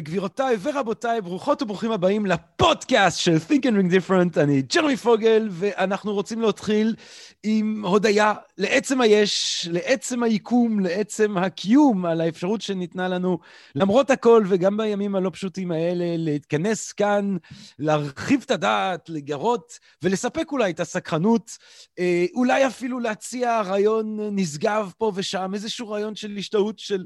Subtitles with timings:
[0.00, 4.40] גבירותיי ורבותיי, ברוכות וברוכים הבאים לפודקאסט של Think and Ring Different.
[4.40, 6.94] אני ג'רמי פוגל, ואנחנו רוצים להתחיל
[7.42, 13.38] עם הודיה לעצם היש, לעצם היקום, לעצם הקיום, על האפשרות שניתנה לנו,
[13.74, 17.36] למרות הכל, וגם בימים הלא פשוטים האלה, להתכנס כאן,
[17.78, 21.50] להרחיב את הדעת, לגרות, ולספק אולי את הסקרנות,
[21.98, 27.04] אה, אולי אפילו להציע רעיון נשגב פה ושם, איזשהו רעיון של השתאות של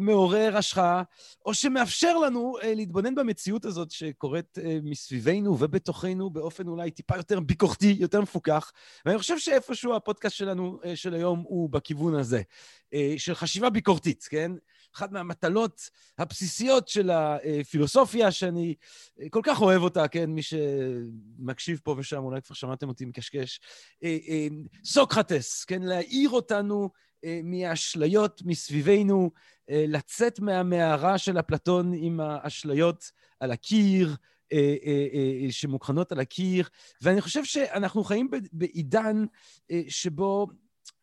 [0.00, 1.02] מעורר השחאה,
[1.46, 7.96] או שמאפשר לנו אה, להתבונן במציאות הזאת שקורית מסביבנו ובתוכנו באופן אולי טיפה יותר ביקורתי,
[7.98, 8.72] יותר מפוקח.
[9.06, 12.42] ואני חושב שאיפשהו הפודקאסט שלנו של היום הוא בכיוון הזה,
[13.16, 14.52] של חשיבה ביקורתית, כן?
[14.96, 15.80] אחת מהמטלות
[16.18, 18.74] הבסיסיות של הפילוסופיה, שאני
[19.30, 20.30] כל כך אוהב אותה, כן?
[20.30, 23.60] מי שמקשיב פה ושם, אולי כבר שמעתם אותי מקשקש.
[24.84, 25.82] סוקרטס, כן?
[25.82, 26.90] להעיר אותנו
[27.44, 29.30] מהאשליות מסביבנו,
[29.68, 34.16] לצאת מהמערה של אפלטון עם האשליות על הקיר,
[35.50, 36.68] שמוקרנות על הקיר,
[37.02, 39.24] ואני חושב שאנחנו חיים בעידן
[39.88, 40.46] שבו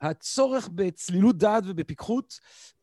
[0.02, 2.40] הצורך בצלילות דעת ובפיקחות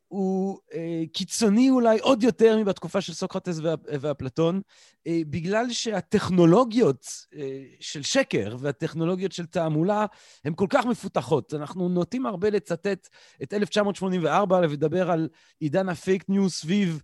[0.08, 3.58] הוא אה, קיצוני אולי עוד יותר מבתקופה של סוקרטס
[4.00, 4.60] ואפלטון,
[5.06, 10.06] אה, בגלל שהטכנולוגיות אה, של שקר והטכנולוגיות של תעמולה
[10.44, 11.54] הן כל כך מפותחות.
[11.54, 13.08] אנחנו נוטים הרבה לצטט
[13.42, 15.28] את 1984 ולדבר על
[15.60, 17.02] עידן הפייק ניוז סביב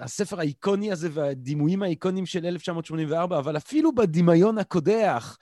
[0.00, 5.38] הספר האיקוני הזה והדימויים האיקוניים של 1984, אבל אפילו בדמיון הקודח,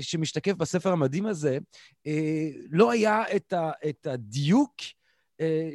[0.00, 1.58] שמשתקף בספר המדהים הזה,
[2.70, 3.22] לא היה
[3.88, 4.74] את הדיוק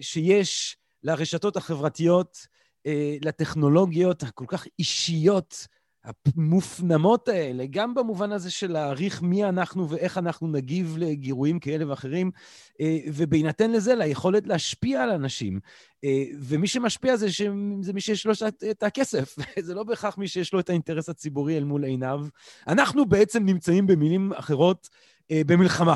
[0.02, 2.48] שיש לרשתות החברתיות,
[3.22, 5.67] לטכנולוגיות הכל כך אישיות,
[6.03, 12.31] המופנמות האלה, גם במובן הזה של להעריך מי אנחנו ואיך אנחנו נגיב לגירויים כאלה ואחרים,
[13.13, 15.59] ובהינתן לזה, ליכולת להשפיע על אנשים.
[16.40, 17.41] ומי שמשפיע זה, ש...
[17.81, 18.34] זה מי שיש לו
[18.72, 22.25] את הכסף, זה לא בהכרח מי שיש לו את האינטרס הציבורי אל מול עיניו.
[22.68, 24.90] אנחנו בעצם נמצאים במילים אחרות
[25.31, 25.96] במלחמה,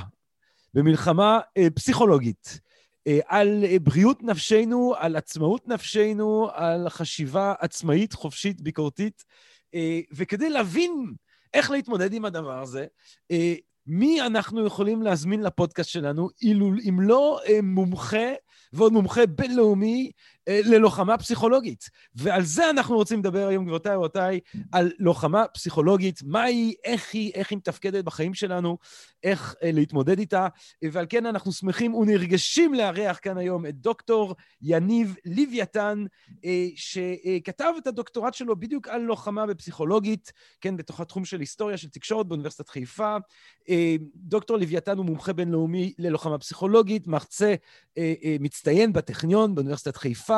[0.73, 1.40] במלחמה
[1.75, 2.59] פסיכולוגית.
[3.25, 9.24] על בריאות נפשנו, על עצמאות נפשנו, על חשיבה עצמאית, חופשית, ביקורתית.
[10.12, 11.14] וכדי להבין
[11.53, 12.86] איך להתמודד עם הדבר הזה,
[13.88, 16.30] מי אנחנו יכולים להזמין לפודקאסט שלנו,
[16.90, 18.34] אם לא מומחה
[18.74, 20.12] ועוד מומחה בינלאומי
[20.49, 21.89] ללוחמה פסיכולוגית.
[22.15, 24.39] ועל זה אנחנו רוצים לדבר היום, גבירותיי ורבותיי,
[24.71, 28.77] על לוחמה פסיכולוגית, מה היא, איך היא, איך היא מתפקדת בחיים שלנו,
[29.23, 30.47] איך להתמודד איתה.
[30.91, 36.05] ועל כן אנחנו שמחים ונרגשים לארח כאן היום את דוקטור יניב לוויתן,
[36.75, 40.31] שכתב את הדוקטורט שלו בדיוק על לוחמה בפסיכולוגית,
[40.61, 43.15] כן, בתוך התחום של היסטוריה של תקשורת באוניברסיטת חיפה.
[44.15, 47.55] דוקטור לוויתן הוא מומחה בינלאומי ללוחמה פסיכולוגית, מרצה
[48.39, 50.32] מצטיין בטכניון באוניברסיטת חיפה.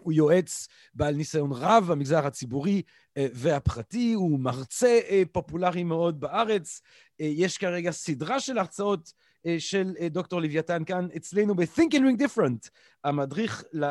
[0.00, 2.82] הוא יועץ בעל ניסיון רב במגזר הציבורי
[3.18, 5.00] והפרטי, הוא מרצה
[5.32, 6.80] פופולרי מאוד בארץ.
[7.18, 9.12] יש כרגע סדרה של הרצאות
[9.58, 12.68] של דוקטור לוויתן כאן אצלנו ב-Think and Ring Different,
[13.04, 13.84] המדריך, ל,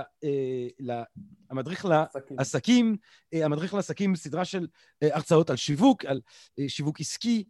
[0.80, 1.02] ל,
[1.50, 1.86] המדריך
[2.32, 2.98] לעסקים,
[3.34, 4.68] המדריך לעסקים, סדרה של
[5.02, 6.22] הרצאות על שיווק, על
[6.68, 7.44] שיווק עסקי,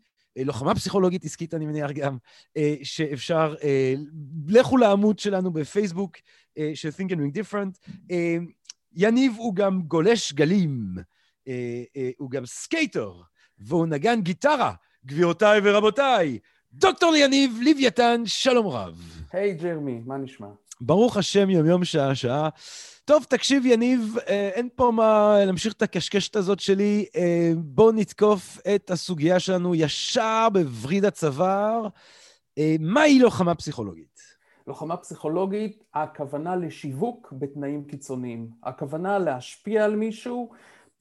[0.46, 2.18] לוחמה פסיכולוגית עסקית, אני מניח גם,
[2.84, 3.56] שאפשר,
[4.48, 6.18] לכו לעמוד שלנו בפייסבוק
[6.74, 7.92] של Think and Drink Different.
[8.94, 10.96] יניב הוא גם גולש גלים,
[12.18, 13.14] הוא גם skater,
[13.60, 14.74] והוא נגן גיטרה,
[15.06, 16.40] גבירותיי ורבותיי.
[16.74, 19.22] דוקטור יניב לוויתן, שלום רב.
[19.32, 20.48] היי, היי, ג'רמי, מה נשמע?
[20.82, 22.50] ברוך השם, יום-יום, שעה-שעה.
[23.06, 27.06] טוב, תקשיב, יניב, אין פה מה להמשיך את הקשקשת הזאת שלי.
[27.58, 31.88] בואו נתקוף את הסוגיה שלנו ישר בווריד הצוואר.
[32.80, 34.20] מהי לוחמה פסיכולוגית?
[34.68, 38.50] לוחמה פסיכולוגית, הכוונה לשיווק בתנאים קיצוניים.
[38.64, 40.52] הכוונה להשפיע על מישהו,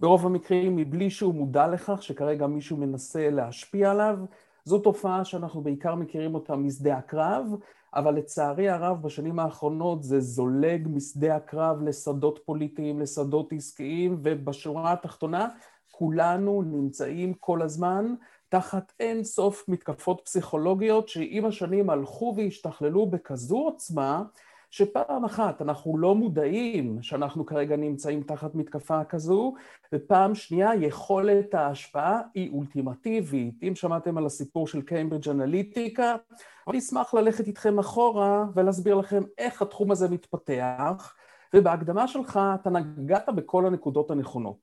[0.00, 4.18] ברוב המקרים מבלי שהוא מודע לכך שכרגע מישהו מנסה להשפיע עליו.
[4.64, 7.46] זו תופעה שאנחנו בעיקר מכירים אותה משדה הקרב,
[7.94, 15.48] אבל לצערי הרב בשנים האחרונות זה זולג משדה הקרב לשדות פוליטיים, לשדות עסקיים, ובשורה התחתונה
[15.90, 18.14] כולנו נמצאים כל הזמן
[18.48, 24.22] תחת אין סוף מתקפות פסיכולוגיות שעם השנים הלכו והשתכללו בכזו עוצמה
[24.70, 29.54] שפעם אחת אנחנו לא מודעים שאנחנו כרגע נמצאים תחת מתקפה כזו,
[29.92, 33.62] ופעם שנייה יכולת ההשפעה היא אולטימטיבית.
[33.62, 36.16] אם שמעתם על הסיפור של קיימברידג' אנליטיקה,
[36.68, 41.14] אני אשמח ללכת איתכם אחורה ולהסביר לכם איך התחום הזה מתפתח,
[41.54, 44.56] ובהקדמה שלך אתה נגעת בכל הנקודות הנכונות.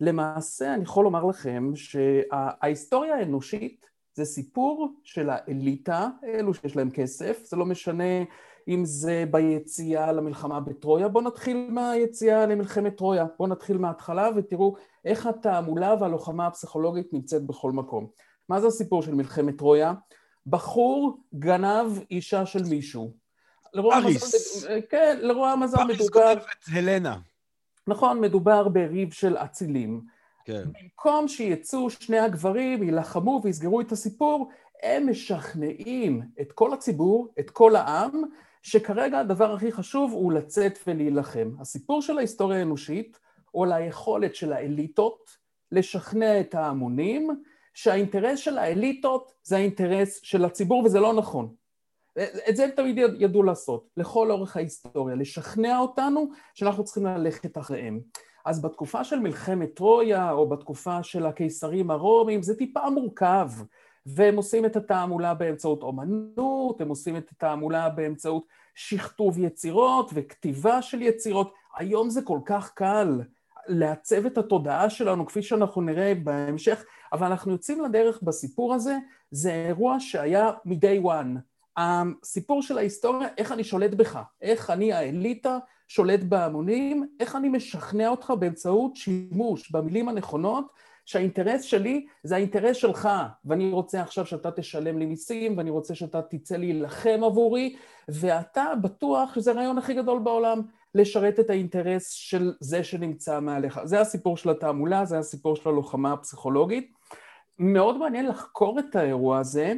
[0.00, 7.44] למעשה אני יכול לומר לכם שההיסטוריה האנושית זה סיפור של האליטה, אלו שיש להם כסף,
[7.44, 8.24] זה לא משנה
[8.68, 15.26] אם זה ביציאה למלחמה בטרויה, בואו נתחיל מהיציאה למלחמת טרויה, בואו נתחיל מההתחלה ותראו איך
[15.26, 18.06] התעמולה והלוחמה הפסיכולוגית נמצאת בכל מקום.
[18.48, 19.94] מה זה הסיפור של מלחמת טרויה?
[20.46, 23.12] בחור גנב אישה של מישהו.
[23.76, 24.56] אריס.
[24.56, 25.96] מזל, כן, לרוע המזל מדובר...
[25.96, 26.42] פריס גונבת
[26.72, 27.18] הלנה.
[27.86, 30.00] נכון, מדובר בריב של אצילים.
[30.44, 30.64] כן.
[30.82, 34.50] במקום שיצאו שני הגברים, יילחמו ויסגרו את הסיפור,
[34.82, 38.22] הם משכנעים את כל הציבור, את כל העם,
[38.66, 41.50] שכרגע הדבר הכי חשוב הוא לצאת ולהילחם.
[41.60, 43.18] הסיפור של ההיסטוריה האנושית
[43.50, 45.36] הוא על היכולת של האליטות
[45.72, 47.42] לשכנע את ההמונים
[47.74, 51.54] שהאינטרס של האליטות זה האינטרס של הציבור וזה לא נכון.
[52.48, 58.00] את זה הם תמיד ידעו לעשות, לכל אורך ההיסטוריה, לשכנע אותנו שאנחנו צריכים ללכת אחריהם.
[58.44, 63.48] אז בתקופה של מלחמת טרויה, או בתקופה של הקיסרים הרומים, זה טיפה מורכב.
[64.06, 68.44] והם עושים את התעמולה באמצעות אומנות, הם עושים את התעמולה באמצעות
[68.74, 71.52] שכתוב יצירות וכתיבה של יצירות.
[71.76, 73.20] היום זה כל כך קל
[73.68, 78.96] לעצב את התודעה שלנו, כפי שאנחנו נראה בהמשך, אבל אנחנו יוצאים לדרך בסיפור הזה,
[79.30, 81.38] זה אירוע שהיה מ-day one.
[81.76, 88.08] הסיפור של ההיסטוריה, איך אני שולט בך, איך אני האליטה שולט בהמונים, איך אני משכנע
[88.08, 90.66] אותך באמצעות שימוש במילים הנכונות,
[91.06, 93.08] שהאינטרס שלי זה האינטרס שלך,
[93.44, 97.76] ואני רוצה עכשיו שאתה תשלם לי מיסים, ואני רוצה שאתה תצא להילחם עבורי,
[98.08, 100.62] ואתה בטוח שזה הרעיון הכי גדול בעולם,
[100.94, 103.80] לשרת את האינטרס של זה שנמצא מעליך.
[103.84, 106.92] זה הסיפור של התעמולה, זה הסיפור של הלוחמה הפסיכולוגית.
[107.58, 109.74] מאוד מעניין לחקור את האירוע הזה,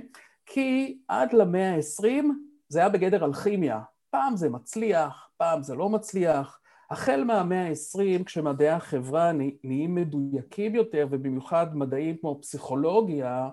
[0.47, 2.25] כי עד למאה ה-20
[2.69, 3.81] זה היה בגדר אלכימיה.
[4.11, 6.58] פעם זה מצליח, פעם זה לא מצליח.
[6.91, 13.49] החל מהמאה ה-20, כשמדעי החברה נהיים מדויקים יותר, ובמיוחד מדעים כמו פסיכולוגיה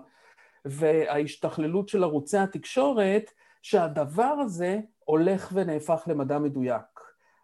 [0.64, 3.30] וההשתכללות של ערוצי התקשורת,
[3.62, 6.95] שהדבר הזה הולך ונהפך למדע מדויק.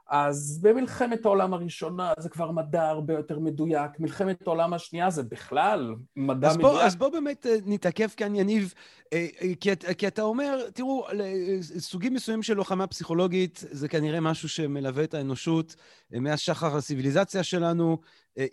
[0.08, 5.94] אז במלחמת העולם הראשונה זה כבר מדע הרבה יותר מדויק, מלחמת העולם השנייה זה בכלל
[6.16, 6.72] מדע אז מדויק.
[6.72, 8.74] בוא, אז בוא באמת אה, נתעכב כאן, יניב,
[9.12, 11.06] אה, אה, כי, כי אתה אומר, תראו,
[11.62, 15.76] סוגים מסוימים של לוחמה פסיכולוגית זה כנראה משהו שמלווה את האנושות
[16.10, 17.98] מאז שחר הציוויליזציה שלנו,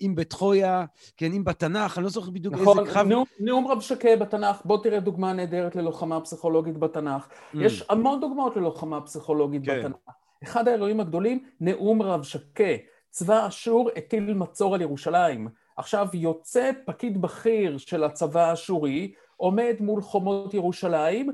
[0.01, 0.85] אם בטרויה,
[1.17, 3.07] כן, אם בתנ"ך, אני לא זוכר בדיוק נכון, איזה קרב...
[3.07, 7.27] נכון, נאום רב שקה בתנ"ך, בוא תראה דוגמה נהדרת ללוחמה פסיכולוגית בתנ"ך.
[7.27, 7.57] Mm.
[7.61, 9.79] יש המון דוגמאות ללוחמה פסיכולוגית כן.
[9.79, 10.18] בתנ"ך.
[10.43, 12.73] אחד האירועים הגדולים, נאום רב שקה.
[13.09, 15.47] צבא אשור הטיל מצור על ירושלים.
[15.77, 21.29] עכשיו יוצא פקיד בכיר של הצבא האשורי, עומד מול חומות ירושלים,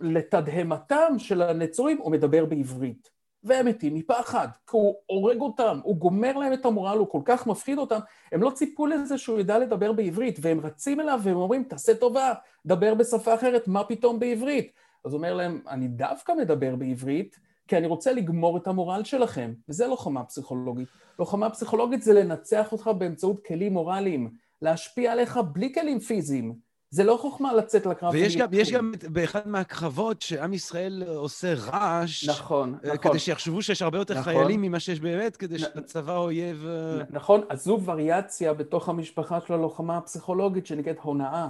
[0.00, 3.10] ולתדהמתם של הנצורים הוא מדבר בעברית.
[3.44, 7.46] והם מתים מפחד, כי הוא הורג אותם, הוא גומר להם את המורל, הוא כל כך
[7.46, 7.98] מפחיד אותם,
[8.32, 12.32] הם לא ציפו לזה שהוא ידע לדבר בעברית, והם רצים אליו והם אומרים, תעשה טובה,
[12.66, 14.72] דבר בשפה אחרת, מה פתאום בעברית?
[15.04, 19.52] אז הוא אומר להם, אני דווקא מדבר בעברית, כי אני רוצה לגמור את המורל שלכם,
[19.68, 20.88] וזה לוחמה פסיכולוגית.
[21.18, 24.30] לוחמה פסיכולוגית זה לנצח אותך באמצעות כלים מורליים,
[24.62, 26.54] להשפיע עליך בלי כלים פיזיים.
[26.92, 28.12] זה לא חוכמה לצאת לקרב.
[28.12, 32.28] ויש גם, יש גם באחד מהקרבות שעם ישראל עושה רעש.
[32.28, 32.98] נכון, אה, נכון.
[32.98, 34.32] כדי שיחשבו שיש הרבה יותר נכון.
[34.32, 36.66] חיילים ממה שיש באמת, כדי שהצבא האויב...
[36.66, 41.48] אה, נכון, אז זו וריאציה בתוך המשפחה של הלוחמה הפסיכולוגית שנקראת הונאה.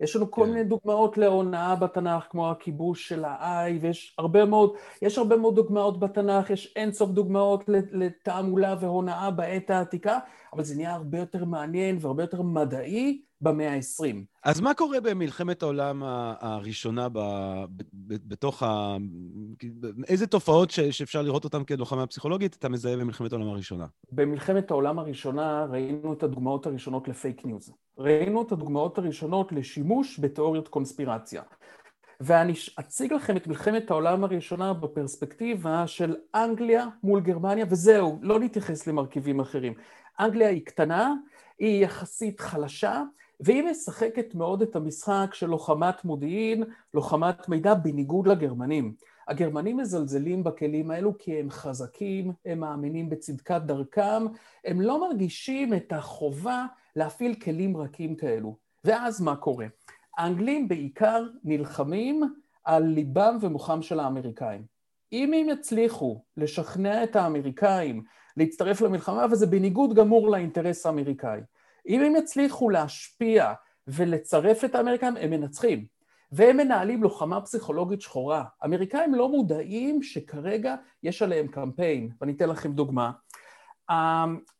[0.00, 0.50] יש לנו כל כן.
[0.50, 6.00] מיני דוגמאות להונאה בתנ"ך, כמו הכיבוש של האי, ויש הרבה מאוד, יש הרבה מאוד דוגמאות
[6.00, 10.18] בתנ"ך, יש אינסוף דוגמאות לתעמולה והונאה בעת העתיקה,
[10.52, 14.16] אבל זה נהיה הרבה יותר מעניין והרבה יותר מדעי במאה ה-20.
[14.44, 16.02] אז מה קורה במלחמת העולם
[16.40, 18.96] הראשונה ב, ב, ב, בתוך ה...
[20.08, 23.86] איזה תופעות ש, שאפשר לראות אותן כלוחמה פסיכולוגית אתה מזהה במלחמת העולם הראשונה?
[24.12, 27.72] במלחמת העולם הראשונה ראינו את הדוגמאות הראשונות לפייק ניוז.
[27.98, 31.42] ראינו את הדוגמאות הראשונות לשימוש בתיאוריות קונספירציה.
[32.20, 38.86] ואני אציג לכם את מלחמת העולם הראשונה בפרספקטיבה של אנגליה מול גרמניה, וזהו, לא נתייחס
[38.86, 39.74] למרכיבים אחרים.
[40.20, 41.14] אנגליה היא קטנה,
[41.58, 43.02] היא יחסית חלשה,
[43.40, 48.94] והיא משחקת מאוד את המשחק של לוחמת מודיעין, לוחמת מידע, בניגוד לגרמנים.
[49.28, 54.26] הגרמנים מזלזלים בכלים האלו כי הם חזקים, הם מאמינים בצדקת דרכם,
[54.64, 56.66] הם לא מרגישים את החובה
[56.96, 58.56] להפעיל כלים רכים כאלו.
[58.84, 59.66] ואז מה קורה?
[60.18, 62.22] האנגלים בעיקר נלחמים
[62.64, 64.62] על ליבם ומוחם של האמריקאים.
[65.12, 68.02] אם הם יצליחו לשכנע את האמריקאים
[68.36, 71.40] להצטרף למלחמה, וזה בניגוד גמור לאינטרס האמריקאי,
[71.88, 73.52] אם הם יצליחו להשפיע
[73.86, 75.86] ולצרף את האמריקאים, הם מנצחים.
[76.32, 78.44] והם מנהלים לוחמה פסיכולוגית שחורה.
[78.62, 83.10] האמריקאים לא מודעים שכרגע יש עליהם קמפיין, ואני אתן לכם דוגמה.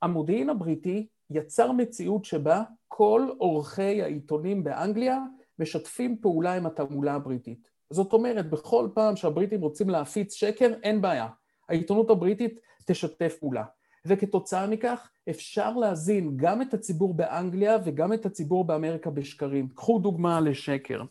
[0.03, 5.19] המודיעין הבריטי יצר מציאות שבה כל עורכי העיתונים באנגליה
[5.59, 7.69] משתפים פעולה עם התעמולה הבריטית.
[7.91, 11.29] זאת אומרת, בכל פעם שהבריטים רוצים להפיץ שקר, אין בעיה.
[11.69, 13.65] העיתונות הבריטית תשתף פעולה.
[14.07, 19.69] וכתוצאה מכך אפשר להזין גם את הציבור באנגליה וגם את הציבור באמריקה בשקרים.
[19.69, 21.03] קחו דוגמה לשקר.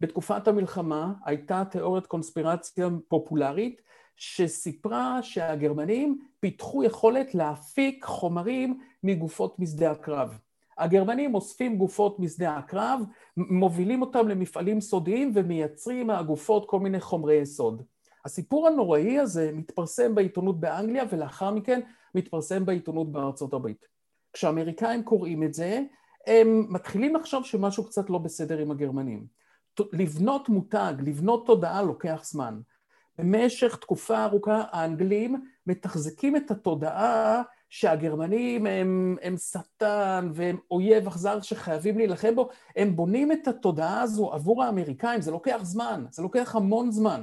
[0.00, 3.82] בתקופת המלחמה הייתה תיאוריית קונספירציה פופולרית
[4.16, 10.38] שסיפרה שהגרמנים פיתחו יכולת להפיק חומרים מגופות משדה הקרב.
[10.78, 13.00] הגרמנים אוספים גופות משדה הקרב,
[13.36, 17.82] מובילים אותם למפעלים סודיים ומייצרים מהגופות כל מיני חומרי יסוד.
[18.24, 21.80] הסיפור הנוראי הזה מתפרסם בעיתונות באנגליה ולאחר מכן
[22.16, 23.86] מתפרסם בעיתונות בארצות הברית.
[24.32, 25.82] כשהאמריקאים קוראים את זה,
[26.26, 29.26] הם מתחילים לחשוב שמשהו קצת לא בסדר עם הגרמנים.
[29.92, 32.60] לבנות מותג, לבנות תודעה לוקח זמן.
[33.18, 41.98] במשך תקופה ארוכה האנגלים מתחזקים את התודעה שהגרמנים הם, הם שטן והם אויב אכזר שחייבים
[41.98, 46.90] להילחם בו, הם בונים את התודעה הזו עבור האמריקאים, זה לוקח זמן, זה לוקח המון
[46.90, 47.22] זמן.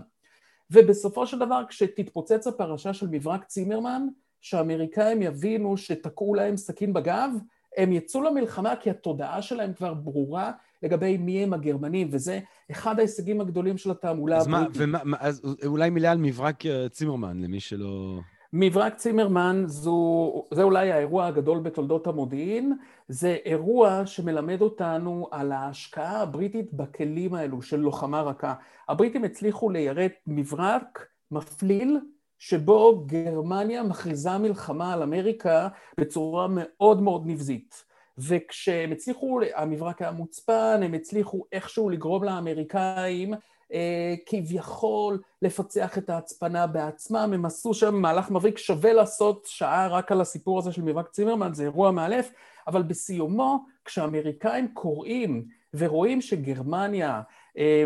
[0.71, 4.07] ובסופו של דבר כשתתפוצץ הפרשה של מברק צימרמן,
[4.43, 7.29] שהאמריקאים יבינו שתקעו להם סכין בגב,
[7.77, 10.51] הם יצאו למלחמה כי התודעה שלהם כבר ברורה
[10.83, 12.39] לגבי מי הם הגרמנים, וזה
[12.71, 14.81] אחד ההישגים הגדולים של התעמולה הבריטית.
[14.81, 18.19] אז מה, ומה, אז אולי מילה על מברק אה, צימרמן, למי שלא...
[18.53, 26.21] מברק צימרמן זו, זה אולי האירוע הגדול בתולדות המודיעין, זה אירוע שמלמד אותנו על ההשקעה
[26.21, 28.53] הבריטית בכלים האלו של לוחמה רכה.
[28.89, 32.00] הבריטים הצליחו ליירט מברק מפליל
[32.47, 35.67] שבו גרמניה מכריזה מלחמה על אמריקה
[36.00, 37.83] בצורה מאוד מאוד נבזית.
[38.17, 43.33] וכשהם הצליחו, המברק היה מוצפן, הם הצליחו איכשהו לגרום לאמריקאים
[43.73, 50.12] אה, כביכול לפצח את ההצפנה בעצמם, הם עשו שם מהלך מבריק, שווה לעשות שעה רק
[50.12, 52.31] על הסיפור הזה של מברק צימרמן, זה אירוע מאלף,
[52.67, 57.21] אבל בסיומו, כשהאמריקאים קוראים ורואים שגרמניה
[57.57, 57.83] אה,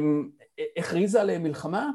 [0.78, 1.90] הכריזה עליהם מלחמה,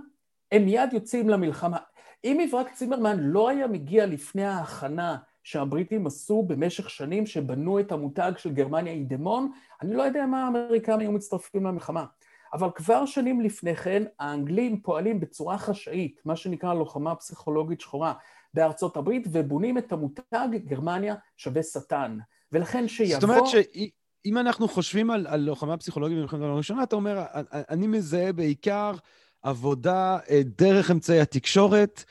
[0.52, 1.78] הם מיד יוצאים למלחמה.
[2.24, 8.32] אם מברק צימרמן לא היה מגיע לפני ההכנה שהבריטים עשו במשך שנים שבנו את המותג
[8.36, 9.50] של גרמניה אידמון,
[9.82, 12.04] אני לא יודע מה האמריקאים היו מצטרפים למלחמה.
[12.52, 18.12] אבל כבר שנים לפני כן האנגלים פועלים בצורה חשאית, מה שנקרא לוחמה פסיכולוגית שחורה
[18.54, 22.18] בארצות הברית, ובונים את המותג גרמניה שווה שטן.
[22.52, 23.14] ולכן שיבוא...
[23.14, 27.86] זאת אומרת שאם אנחנו חושבים על, על לוחמה פסיכולוגית במלחמת העולם הראשונה, אתה אומר, אני
[27.86, 28.92] מזהה בעיקר
[29.42, 32.04] עבודה אה, דרך אמצעי התקשורת,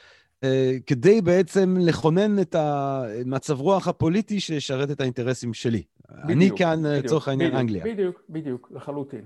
[0.44, 5.84] אה, כדי בעצם לכונן את המצב רוח הפוליטי שישרת את האינטרסים שלי.
[6.10, 7.84] בדיוק, אני כאן, אה, לצורך העניין, בדיוק, אנגליה.
[7.94, 9.26] בדיוק, בדיוק, לחלוטין.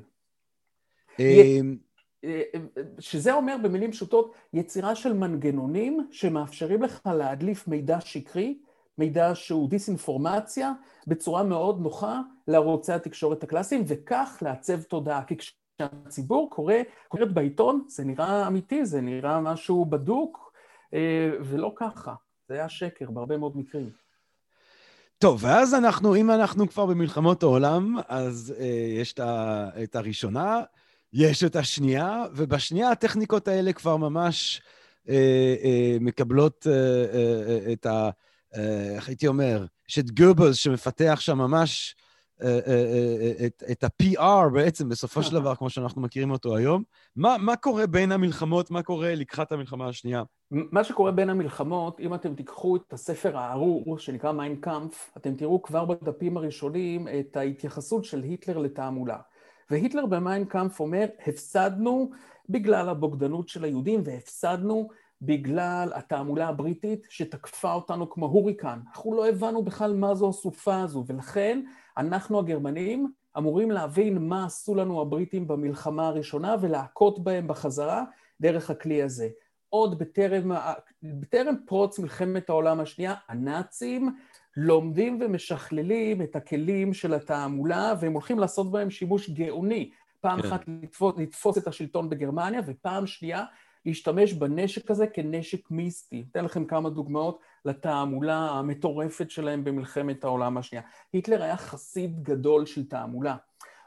[3.00, 8.58] שזה אומר במילים פשוטות יצירה של מנגנונים שמאפשרים לך להדליף מידע שקרי,
[8.98, 10.74] מידע שהוא דיסאינפורמציה,
[11.08, 15.24] בצורה מאוד נוחה לערוצי התקשורת הקלאסיים, וכך לעצב תודעה.
[15.24, 15.36] כי
[15.78, 16.74] כשהציבור קורא,
[17.08, 20.54] קוראת בעיתון, זה נראה אמיתי, זה נראה משהו בדוק,
[20.94, 22.14] אה, ולא ככה.
[22.48, 23.90] זה היה שקר בהרבה מאוד מקרים.
[25.18, 28.66] טוב, ואז אנחנו, אם אנחנו כבר במלחמות העולם, אז אה,
[29.00, 29.14] יש
[29.84, 30.62] את הראשונה,
[31.14, 34.62] יש את השנייה, ובשנייה הטכניקות האלה כבר ממש
[35.10, 38.10] אה, אה, מקבלות אה, אה, אה, את ה...
[38.56, 39.66] אה, איך הייתי אומר?
[39.90, 41.96] יש את גובלס שמפתח שם ממש
[43.46, 46.84] את, את ה-PR בעצם, בסופו של דבר, כמו שאנחנו מכירים אותו היום.
[47.16, 48.72] מה, מה קורה בין המלחמות?
[48.72, 50.24] מה קורה לקראת המלחמה השנייה?
[50.52, 55.86] מה שקורה בין המלחמות, אם אתם תיקחו את הספר הארור שנקרא מיינקאמפ, אתם תראו כבר
[55.86, 59.18] בדפים הראשונים את ההתייחסות של היטלר לתעמולה.
[59.70, 62.10] והיטלר במיינקאמפ אומר, הפסדנו
[62.50, 64.88] בגלל הבוגדנות של היהודים והפסדנו
[65.22, 68.80] בגלל התעמולה הבריטית שתקפה אותנו כמו הוריקן.
[68.88, 71.62] אנחנו לא הבנו בכלל מה זו הסופה הזו, ולכן
[71.98, 78.04] אנחנו הגרמנים אמורים להבין מה עשו לנו הבריטים במלחמה הראשונה ולהכות בהם בחזרה
[78.42, 79.30] דרך הכלי הזה.
[79.70, 80.52] עוד בטרם,
[81.04, 84.16] בטרם פרוץ מלחמת העולם השנייה, הנאצים
[84.58, 89.92] לומדים ומשכללים את הכלים של התעמולה, והם הולכים לעשות בהם שימוש גאוני.
[90.22, 90.48] פעם כן.
[90.48, 93.46] אחת לתפוס, לתפוס את השלטון בגרמניה, ופעם שנייה
[93.86, 96.26] להשתמש בנשק הזה כנשק מיסטי.
[96.32, 100.84] אתן לכם כמה דוגמאות לתעמולה המטורפת שלהם במלחמת העולם השנייה.
[101.14, 103.36] היטלר היה חסיד גדול של תעמולה.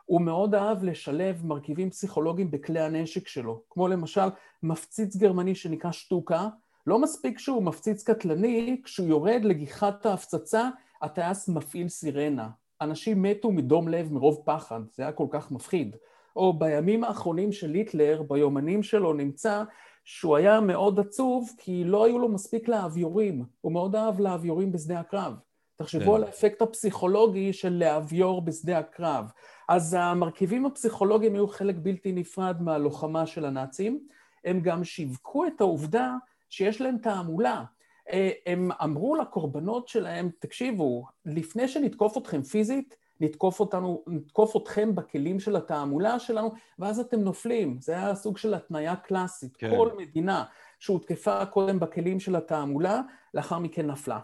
[0.04, 4.28] הוא מאוד אהב לשלב מרכיבים פסיכולוגיים בכלי הנשק שלו, כמו למשל
[4.62, 6.48] מפציץ גרמני שנקרא שטוקה,
[6.86, 10.68] לא מספיק שהוא מפציץ קטלני, כשהוא יורד לגיחת ההפצצה,
[11.02, 12.48] הטייס מפעיל סירנה.
[12.80, 15.96] אנשים מתו מדום לב מרוב פחד, זה היה כל כך מפחיד.
[16.36, 19.62] או בימים האחרונים של היטלר, ביומנים שלו נמצא
[20.10, 25.00] שהוא היה מאוד עצוב כי לא היו לו מספיק לאוויורים, הוא מאוד אהב לאוויורים בשדה
[25.00, 25.34] הקרב.
[25.76, 26.16] תחשבו כן.
[26.16, 29.30] על האפקט הפסיכולוגי של לאוויור בשדה הקרב.
[29.68, 34.06] אז המרכיבים הפסיכולוגיים היו חלק בלתי נפרד מהלוחמה של הנאצים.
[34.44, 36.14] הם גם שיווקו את העובדה
[36.50, 37.64] שיש להם תעמולה.
[38.12, 45.40] אה, הם אמרו לקורבנות שלהם, תקשיבו, לפני שנתקוף אתכם פיזית, נתקוף אותנו, נתקוף אתכם בכלים
[45.40, 47.78] של התעמולה שלנו, ואז אתם נופלים.
[47.80, 49.56] זה היה סוג של התניה קלאסית.
[49.56, 49.70] כן.
[49.76, 50.44] כל מדינה
[50.78, 53.00] שהותקפה קודם בכלים של התעמולה,
[53.34, 54.18] לאחר מכן נפלה.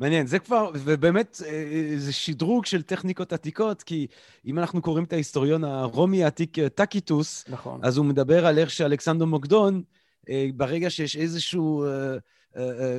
[0.00, 4.06] מעניין, זה כבר, ובאמת אה, זה שדרוג של טכניקות עתיקות, כי
[4.46, 7.80] אם אנחנו קוראים את ההיסטוריון הרומי העתיק אה, טקיטוס, נכון.
[7.82, 9.82] אז הוא מדבר על איך שאלכסנדר מוקדון,
[10.28, 11.84] אה, ברגע שיש איזשהו...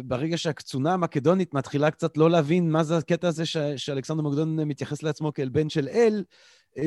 [0.06, 3.46] ברגע שהקצונה המקדונית מתחילה קצת לא להבין מה זה הקטע הזה
[3.78, 6.24] שאלכסנדר מוקדון מתייחס לעצמו כאל בן של אל,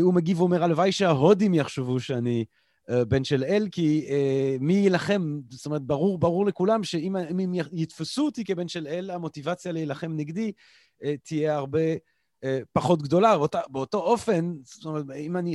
[0.01, 2.45] הוא מגיב ואומר, הלוואי שההודים יחשבו שאני
[2.91, 5.41] אה, בן של אל, כי אה, מי יילחם?
[5.51, 10.53] זאת אומרת, ברור, ברור לכולם שאם הם יתפסו אותי כבן של אל, המוטיבציה להילחם נגדי
[11.05, 11.81] אה, תהיה הרבה
[12.73, 13.39] פחות גדולה.
[13.39, 15.55] באותו, באותו אופן, זאת אומרת, אם אני,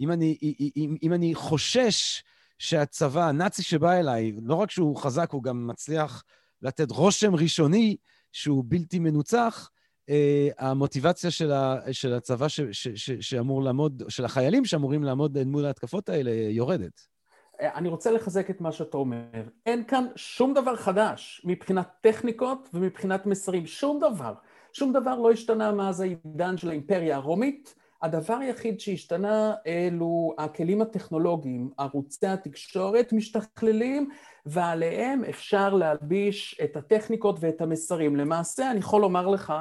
[0.00, 0.38] אם אני,
[0.76, 2.22] אם, אם אני חושש
[2.58, 6.24] שהצבא הנאצי שבא אליי, לא רק שהוא חזק, הוא גם מצליח
[6.62, 7.96] לתת רושם ראשוני
[8.32, 9.70] שהוא בלתי מנוצח,
[10.08, 15.44] אה, המוטיבציה של, ה, של הצבא ש, ש, ש, שאמור לעמוד, של החיילים שאמורים לעמוד
[15.44, 17.16] מול ההתקפות האלה, יורדת.
[17.60, 19.42] אני רוצה לחזק את מה שאתה אומר.
[19.66, 24.34] אין כאן שום דבר חדש מבחינת טכניקות ומבחינת מסרים, שום דבר.
[24.72, 27.74] שום דבר לא השתנה מאז העידן של האימפריה הרומית.
[28.02, 34.10] הדבר היחיד שהשתנה אלו הכלים הטכנולוגיים, ערוצי התקשורת משתכללים
[34.46, 38.16] ועליהם אפשר להלביש את הטכניקות ואת המסרים.
[38.16, 39.52] למעשה אני יכול לומר לך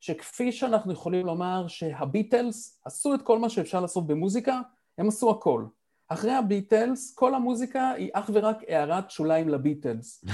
[0.00, 4.60] שכפי שאנחנו יכולים לומר שהביטלס עשו את כל מה שאפשר לעשות במוזיקה,
[4.98, 5.64] הם עשו הכל.
[6.08, 10.24] אחרי הביטלס, כל המוזיקה היא אך ורק הערת שוליים לביטלס.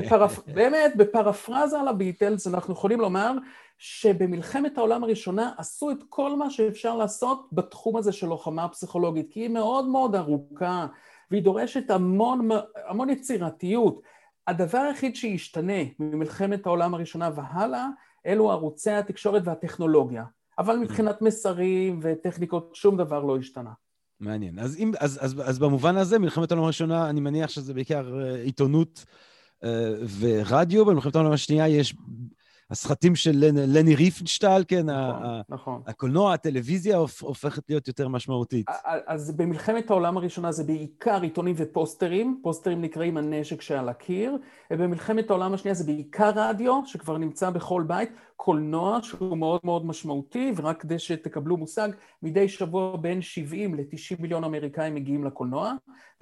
[0.00, 0.38] בפרפ...
[0.56, 3.32] באמת, בפרפרזה על הביטלס אנחנו יכולים לומר
[3.78, 9.40] שבמלחמת העולם הראשונה עשו את כל מה שאפשר לעשות בתחום הזה של לוחמה פסיכולוגית, כי
[9.40, 10.86] היא מאוד מאוד ארוכה
[11.30, 12.48] והיא דורשת המון,
[12.88, 14.00] המון יצירתיות.
[14.46, 17.86] הדבר היחיד שישתנה ממלחמת העולם הראשונה והלאה
[18.26, 20.24] אלו ערוצי התקשורת והטכנולוגיה.
[20.58, 20.76] אבל.
[20.78, 23.70] מבחינת מסרים וטכניקות, שום דבר לא השתנה.
[24.20, 24.58] מעניין.
[24.58, 28.42] אז, אם, אז, אז, אז במובן הזה, מלחמת העולם הראשונה, אני מניח שזה בעיקר אה,
[28.42, 29.04] עיתונות
[29.64, 30.84] אה, ורדיו.
[30.84, 31.94] במלחמת העולם השנייה יש
[32.70, 35.82] הסרטים של לני ריפנשטל, כן, נכון, נכון.
[35.86, 38.66] הקולנוע, הטלוויזיה הופכת להיות יותר משמעותית.
[39.06, 44.36] אז במלחמת העולם הראשונה זה בעיקר עיתונים ופוסטרים, פוסטרים נקראים הנשק שעל הקיר,
[44.70, 50.52] ובמלחמת העולם השנייה זה בעיקר רדיו, שכבר נמצא בכל בית, קולנוע שהוא מאוד מאוד משמעותי,
[50.56, 51.88] ורק כדי שתקבלו מושג,
[52.22, 55.72] מדי שבוע בין 70 ל-90 מיליון אמריקאים מגיעים לקולנוע,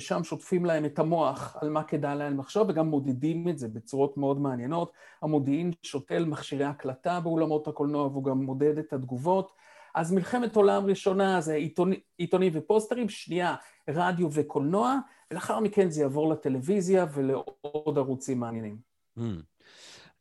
[0.01, 4.17] ושם שוטפים להם את המוח על מה כדאי להם לחשוב, וגם מודדים את זה בצורות
[4.17, 4.93] מאוד מעניינות.
[5.23, 9.53] המודיעין שותל מכשירי הקלטה באולמות הקולנוע, והוא גם מודד את התגובות.
[9.95, 11.93] אז מלחמת עולם ראשונה זה עיתונ...
[12.19, 13.55] עיתונים ופוסטרים, שנייה
[13.91, 14.99] רדיו וקולנוע,
[15.31, 18.79] ולאחר מכן זה יעבור לטלוויזיה ולעוד ערוצים מעניינים.
[19.19, 19.23] Mm.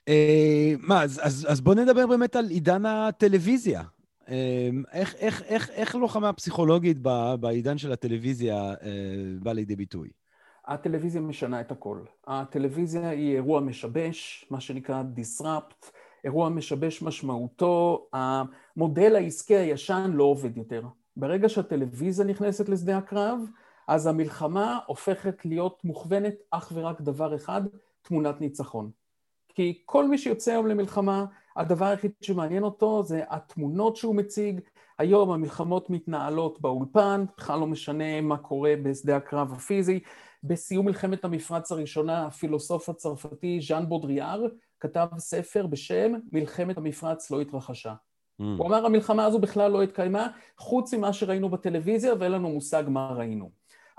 [0.07, 3.83] אה, מה, אז, אז, אז בוא נדבר באמת על עידן הטלוויזיה.
[4.29, 6.97] אה, איך, איך, איך, איך לוחמה פסיכולוגית
[7.39, 8.75] בעידן של הטלוויזיה אה,
[9.39, 10.09] באה לידי ביטוי?
[10.65, 11.99] הטלוויזיה משנה את הכל.
[12.27, 15.89] הטלוויזיה היא אירוע משבש, מה שנקרא disrupt,
[16.23, 20.81] אירוע משבש משמעותו, המודל העסקי הישן לא עובד יותר.
[21.17, 23.39] ברגע שהטלוויזיה נכנסת לשדה הקרב,
[23.87, 27.61] אז המלחמה הופכת להיות מוכוונת אך ורק דבר אחד,
[28.01, 28.91] תמונת ניצחון.
[29.55, 34.61] כי כל מי שיוצא היום למלחמה, הדבר היחיד שמעניין אותו זה התמונות שהוא מציג.
[34.99, 39.99] היום המלחמות מתנהלות באולפן, בכלל לא משנה מה קורה בשדה הקרב הפיזי.
[40.43, 44.45] בסיום מלחמת המפרץ הראשונה, הפילוסוף הצרפתי ז'אן בודריאר
[44.79, 47.93] כתב ספר בשם מלחמת המפרץ לא התרחשה.
[47.93, 48.43] Mm.
[48.57, 53.11] הוא אמר המלחמה הזו בכלל לא התקיימה, חוץ ממה שראינו בטלוויזיה ואין לנו מושג מה
[53.11, 53.49] ראינו.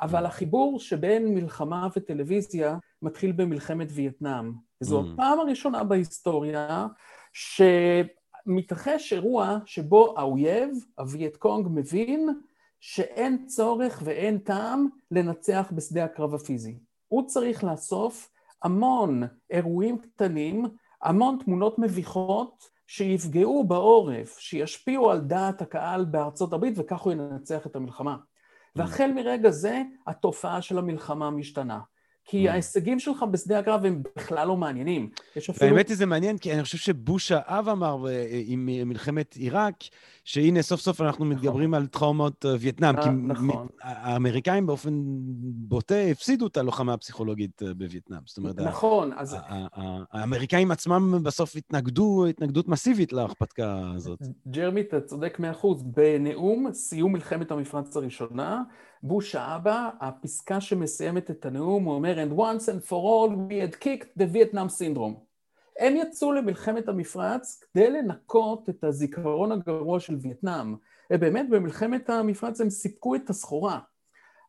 [0.00, 0.28] אבל mm.
[0.28, 4.65] החיבור שבין מלחמה וטלוויזיה מתחיל במלחמת וייטנאם.
[4.80, 5.04] וזו mm.
[5.12, 6.86] הפעם הראשונה בהיסטוריה
[7.32, 12.28] שמתרחש אירוע שבו האויב, הווייט קונג, מבין
[12.80, 16.78] שאין צורך ואין טעם לנצח בשדה הקרב הפיזי.
[17.08, 18.30] הוא צריך לאסוף
[18.62, 20.64] המון אירועים קטנים,
[21.02, 27.76] המון תמונות מביכות שיפגעו בעורף, שישפיעו על דעת הקהל בארצות הברית וכך הוא ינצח את
[27.76, 28.16] המלחמה.
[28.76, 31.80] והחל מרגע זה התופעה של המלחמה משתנה.
[32.26, 32.50] כי mm.
[32.50, 35.10] ההישגים שלך בשדה הקרב הם בכלל לא מעניינים.
[35.36, 35.70] יש אפילו...
[35.70, 39.74] והאמת היא זה מעניין, כי אני חושב שבוש האב אמר אה, עם מלחמת עיראק,
[40.24, 41.36] שהנה סוף סוף אנחנו נכון.
[41.36, 43.66] מתגברים על טראומות אה, וייטנאם, כי נכון.
[43.82, 45.02] האמריקאים באופן
[45.42, 48.20] בוטה הפסידו את הלוחמה הפסיכולוגית אה, בווייטנאם.
[48.26, 49.36] זאת אומרת, נכון, אז...
[50.12, 54.18] האמריקאים עצמם בסוף התנגדו התנגדות מסיבית להרפתקה הזאת.
[54.48, 55.82] ג'רמי, אתה צודק מאה אחוז.
[55.82, 58.62] בנאום סיום מלחמת המפרץ הראשונה,
[59.06, 63.80] בוש האבא, הפסקה שמסיימת את הנאום, הוא אומר, And once and for all we had
[63.80, 65.26] kicked the Vietnam syndrome.
[65.80, 70.74] הם יצאו למלחמת המפרץ כדי לנקות את הזיכרון הגרוע של וייטנאם.
[71.12, 73.78] ובאמת במלחמת המפרץ הם סיפקו את הסחורה.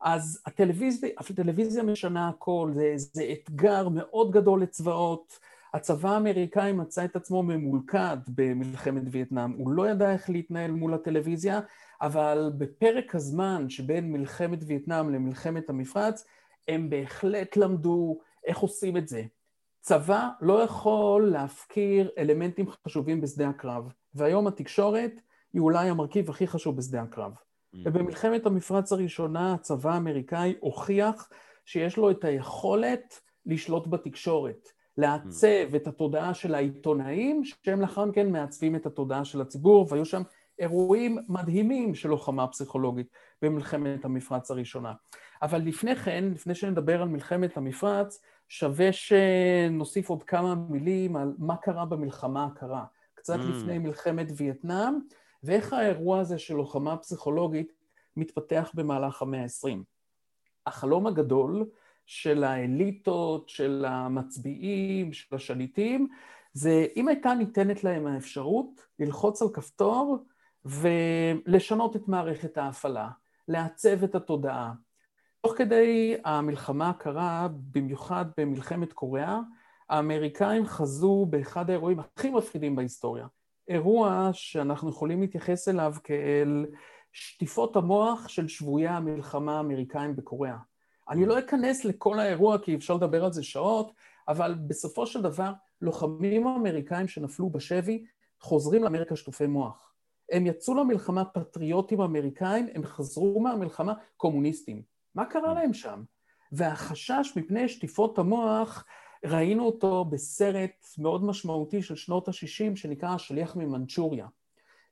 [0.01, 5.39] אז הטלוויזיה, הטלוויזיה משנה הכל, זה, זה אתגר מאוד גדול לצבאות.
[5.73, 11.59] הצבא האמריקאי מצא את עצמו ממולכד במלחמת וייטנאם, הוא לא ידע איך להתנהל מול הטלוויזיה,
[12.01, 16.25] אבל בפרק הזמן שבין מלחמת וייטנאם למלחמת המפרץ,
[16.67, 19.23] הם בהחלט למדו איך עושים את זה.
[19.81, 25.21] צבא לא יכול להפקיר אלמנטים חשובים בשדה הקרב, והיום התקשורת
[25.53, 27.33] היא אולי המרכיב הכי חשוב בשדה הקרב.
[27.33, 27.77] Mm-hmm.
[27.85, 31.29] ובמלחמת המפרץ הראשונה הצבא האמריקאי הוכיח
[31.65, 35.75] שיש לו את היכולת לשלוט בתקשורת, לעצב mm-hmm.
[35.75, 40.21] את התודעה של העיתונאים, שהם לאחר מכן מעצבים את התודעה של הציבור, והיו שם
[40.59, 43.07] אירועים מדהימים של לוחמה פסיכולוגית
[43.41, 44.93] במלחמת המפרץ הראשונה.
[45.41, 51.57] אבל לפני כן, לפני שנדבר על מלחמת המפרץ, שווה שנוסיף עוד כמה מילים על מה
[51.57, 53.43] קרה במלחמה הקרה, קצת mm.
[53.43, 54.93] לפני מלחמת וייטנאם,
[55.43, 57.73] ואיך האירוע הזה של לוחמה פסיכולוגית
[58.17, 59.77] מתפתח במהלך המאה ה-20.
[60.65, 61.65] החלום הגדול
[62.05, 66.07] של האליטות, של המצביעים, של השליטים,
[66.53, 70.25] זה אם הייתה ניתנת להם האפשרות ללחוץ על כפתור
[70.69, 73.09] ולשנות את מערכת ההפעלה,
[73.47, 74.73] לעצב את התודעה,
[75.41, 79.39] תוך כדי המלחמה הקרה, במיוחד במלחמת קוריאה,
[79.89, 83.27] האמריקאים חזו באחד האירועים הכי מפחידים בהיסטוריה.
[83.67, 86.65] אירוע שאנחנו יכולים להתייחס אליו כאל
[87.11, 90.57] שטיפות המוח של שבויי המלחמה האמריקאים בקוריאה.
[91.09, 93.91] אני לא אכנס לכל האירוע כי אפשר לדבר על זה שעות,
[94.27, 95.51] אבל בסופו של דבר
[95.81, 98.05] לוחמים אמריקאים שנפלו בשבי
[98.41, 99.93] חוזרים לאמריקה שטופי מוח.
[100.31, 104.81] הם יצאו למלחמה פטריוטים אמריקאים, הם חזרו מהמלחמה קומוניסטים.
[105.15, 106.03] מה קרה להם שם?
[106.51, 108.85] והחשש מפני שטיפות המוח,
[109.25, 114.27] ראינו אותו בסרט מאוד משמעותי של שנות ה-60 שנקרא השליח ממנצ'וריה.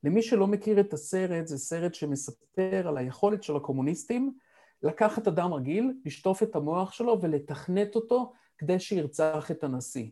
[0.03, 4.33] למי שלא מכיר את הסרט, זה סרט שמספר על היכולת של הקומוניסטים
[4.83, 10.09] לקחת אדם רגיל, לשטוף את המוח שלו ולתכנת אותו כדי שירצח את הנשיא.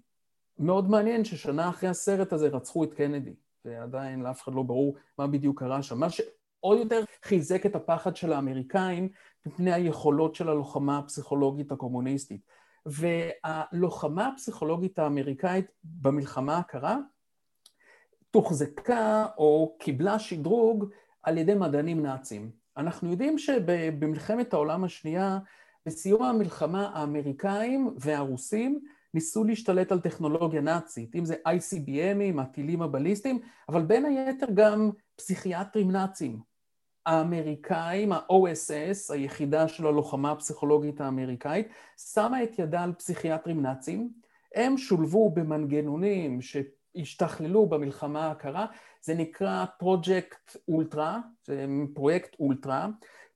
[0.60, 5.28] מאוד מעניין ששנה אחרי הסרט הזה רצחו את קנדי, ועדיין לאף אחד לא ברור מה
[5.28, 6.00] בדיוק קרה שם.
[6.00, 9.10] מה שעוד יותר חיזק את הפחד של האמריקאים
[9.46, 12.42] מפני היכולות של הלוחמה הפסיכולוגית הקומוניסטית.
[12.86, 16.98] והלוחמה הפסיכולוגית האמריקאית במלחמה הקרה
[18.32, 20.86] תוחזקה או קיבלה שדרוג
[21.24, 22.52] על ידי מדענים נאצים.
[22.78, 25.40] אנחנו יודעים שבמלחמת העולם השנייה,
[25.86, 28.80] בסיום המלחמה האמריקאים והרוסים
[29.14, 35.92] ניסו להשתלט על טכנולוגיה נאצית, אם זה ICBMים, הטילים הבליסטיים, אבל בין היתר גם פסיכיאטרים
[35.92, 36.40] נאצים.
[37.06, 41.68] האמריקאים, ה-OSS, היחידה של הלוחמה הפסיכולוגית האמריקאית,
[42.14, 44.10] שמה את ידה על פסיכיאטרים נאצים.
[44.56, 48.66] הם שולבו במנגנונים שהשתכללו במלחמה הקרה,
[49.02, 51.20] זה נקרא פרויקט אולטרה,
[51.94, 52.88] פרויקט אולטרה.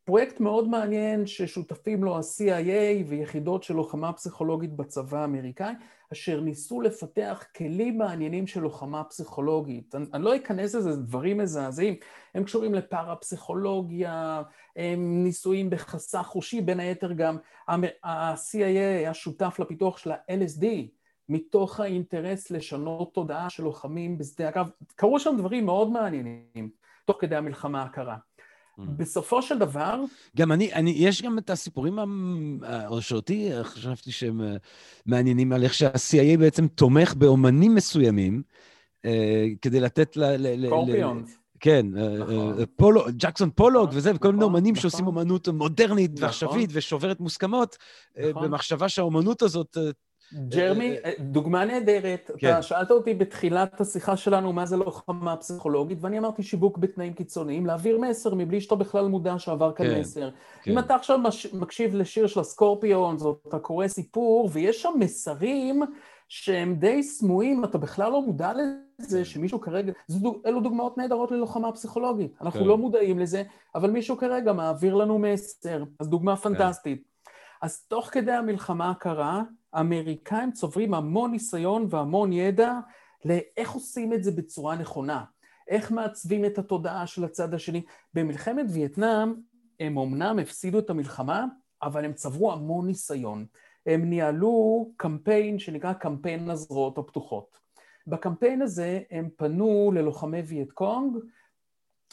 [0.08, 5.74] פרויקט מאוד מעניין ששותפים לו ה-CIA ויחידות של לוחמה פסיכולוגית בצבא האמריקאי,
[6.13, 9.96] אשר ניסו לפתח כלים מעניינים של לוחמה פסיכולוגית.
[9.96, 11.96] אני, אני לא אכנס לזה, זה דברים מזעזעים.
[12.36, 14.41] הם קשורים לפארה-פסיכולוגיה,
[14.76, 20.65] הם ניסויים בחסך חושי, בין היתר גם ה-CIA היה שותף לפיתוח של ה-LSD,
[21.30, 24.70] מתוך האינטרס לשנות תודעה של לוחמים בשדה הקרב.
[24.96, 26.70] קרו שם דברים מאוד מעניינים,
[27.06, 28.17] תוך כדי המלחמה הקרה.
[28.80, 28.82] Mm.
[28.98, 30.04] בסופו של דבר...
[30.38, 32.00] גם אני, אני, יש גם את הסיפורים,
[32.88, 34.56] או שאותי חשבתי שהם אה,
[35.06, 38.42] מעניינים, על איך שה-CIA בעצם תומך באומנים מסוימים,
[39.06, 40.70] אה, כדי לתת ל...
[40.70, 41.38] קורפיונס.
[41.60, 42.66] כן, אה, נכון.
[42.76, 47.78] פולו, ג'קסון פולוג נכון, וזה, וכל מיני נכון, אומנים שעושים אומנות מודרנית ועכשווית ושוברת מוסכמות,
[48.18, 49.78] במחשבה שהאומנות הזאת
[50.34, 52.32] ג'רמי, אה, אה, דוגמה נהדרת.
[52.38, 52.50] כן.
[52.50, 57.66] אתה שאלת אותי בתחילת השיחה שלנו מה זה לוחמה פסיכולוגית, ואני אמרתי שיווק בתנאים קיצוניים,
[57.66, 60.30] להעביר מסר מבלי שאתה בכלל מודע שעבר כאן כן, מסר.
[60.63, 60.72] כן.
[60.72, 61.20] אם אתה עכשיו
[61.54, 65.84] מקשיב לשיר של הסקורפיון, זאת אתה קורא סיפור, ויש שם מסרים
[66.30, 69.26] שהם די סמויים, אתה בכלל לא מודע לזה כן.
[69.26, 69.94] שמישהו כרגע...
[70.46, 72.38] אלו דוגמאות נהדרות ללוחמה פסיכולוגית.
[72.42, 72.66] אנחנו כן.
[72.66, 73.44] לא מודעים לזה,
[73.76, 75.84] אבל מישהו כרגע מעביר לנו מסר.
[76.00, 76.42] אז דוגמה כן.
[76.42, 77.04] פנטסטית.
[77.62, 79.42] אז תוך כדי המלחמה הקרה,
[79.78, 82.80] האמריקאים צוברים המון ניסיון והמון ידע
[83.26, 85.24] לאיך עושים את זה בצורה נכונה,
[85.68, 87.86] איך מעצבים את התודעה של הצד השני.
[88.13, 89.34] במלחמת וייטנאם
[89.80, 91.46] הם אמנם הפסידו את המלחמה,
[91.84, 93.46] אבל הם צברו המון ניסיון.
[93.86, 97.58] הם ניהלו קמפיין שנקרא קמפיין הזרועות הפתוחות.
[98.08, 101.18] בקמפיין הזה הם פנו ללוחמי וייט קונג.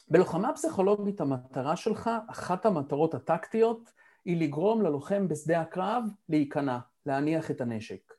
[0.09, 3.93] בלוחמה פסיכולוגית המטרה שלך, אחת המטרות הטקטיות,
[4.25, 8.13] היא לגרום ללוחם בשדה הקרב להיכנע, להניח את הנשק.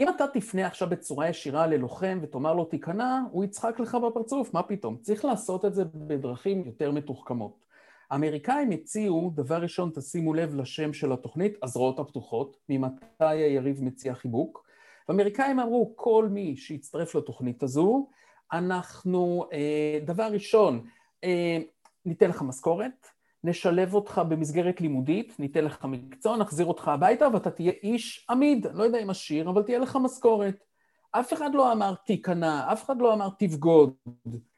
[0.00, 4.62] אם אתה תפנה עכשיו בצורה ישירה ללוחם ותאמר לו תיכנע, הוא יצחק לך בפרצוף, מה
[4.62, 4.96] פתאום?
[5.02, 7.64] צריך לעשות את זה בדרכים יותר מתוחכמות.
[8.10, 14.68] האמריקאים הציעו, דבר ראשון, תשימו לב לשם של התוכנית, הזרועות הפתוחות, ממתי היריב מציע חיבוק.
[15.08, 18.08] והאמריקאים אמרו, כל מי שיצטרף לתוכנית הזו,
[18.52, 20.86] אנחנו, אה, דבר ראשון,
[21.24, 21.58] אה,
[22.04, 23.06] ניתן לך משכורת,
[23.44, 28.82] נשלב אותך במסגרת לימודית, ניתן לך מקצוע, נחזיר אותך הביתה ואתה תהיה איש עמיד, לא
[28.82, 30.64] יודע אם עשיר, אבל תהיה לך משכורת.
[31.10, 33.92] אף אחד לא אמר תיכנע, אף אחד לא אמר תבגוד.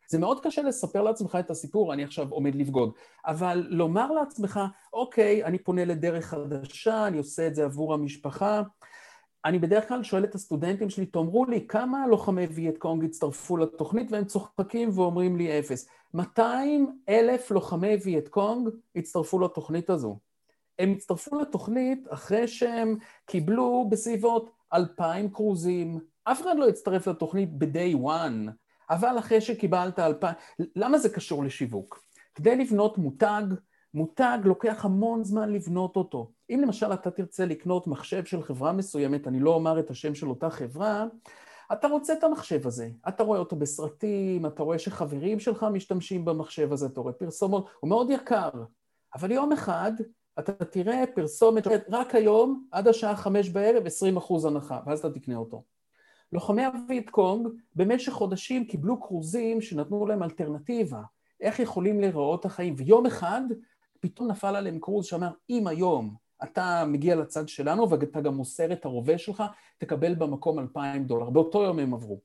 [0.09, 2.93] זה מאוד קשה לספר לעצמך את הסיפור, אני עכשיו עומד לבגוד,
[3.27, 4.61] אבל לומר לעצמך,
[4.93, 8.63] אוקיי, אני פונה לדרך חדשה, אני עושה את זה עבור המשפחה.
[9.45, 14.13] אני בדרך כלל שואל את הסטודנטים שלי, תאמרו לי, כמה לוחמי וייט קונג הצטרפו לתוכנית,
[14.13, 15.89] והם צוחקים ואומרים לי אפס.
[16.15, 20.19] 200 אלף לוחמי וייט קונג הצטרפו לתוכנית הזו.
[20.79, 25.99] הם הצטרפו לתוכנית אחרי שהם קיבלו בסביבות 2,000 קרוזים.
[26.25, 28.51] אף אחד לא הצטרף לתוכנית ב-day one.
[28.91, 30.35] אבל אחרי שקיבלת אלפיים...
[30.77, 32.05] למה זה קשור לשיווק?
[32.35, 33.43] כדי לבנות מותג,
[33.95, 36.31] מותג לוקח המון זמן לבנות אותו.
[36.51, 40.29] אם למשל אתה תרצה לקנות מחשב של חברה מסוימת, אני לא אומר את השם של
[40.29, 41.07] אותה חברה,
[41.73, 46.73] אתה רוצה את המחשב הזה, אתה רואה אותו בסרטים, אתה רואה שחברים שלך משתמשים במחשב
[46.73, 48.51] הזה, אתה רואה פרסומות, הוא מאוד יקר,
[49.15, 49.93] אבל יום אחד
[50.39, 55.37] אתה תראה פרסומת, רק היום, עד השעה חמש בערב, 20 אחוז הנחה, ואז אתה תקנה
[55.37, 55.63] אותו.
[56.33, 61.03] לוחמי הווייט קונג במשך חודשים קיבלו כרוזים שנתנו להם אלטרנטיבה,
[61.41, 63.41] איך יכולים להיראות החיים, ויום אחד
[64.01, 68.85] פתאום נפל עליהם כרוז שאמר, אם היום אתה מגיע לצד שלנו ואתה גם מוסר את
[68.85, 69.43] הרובה שלך,
[69.79, 71.31] תקבל במקום 2,000 דולר.
[71.31, 72.21] באותו יום הם עברו.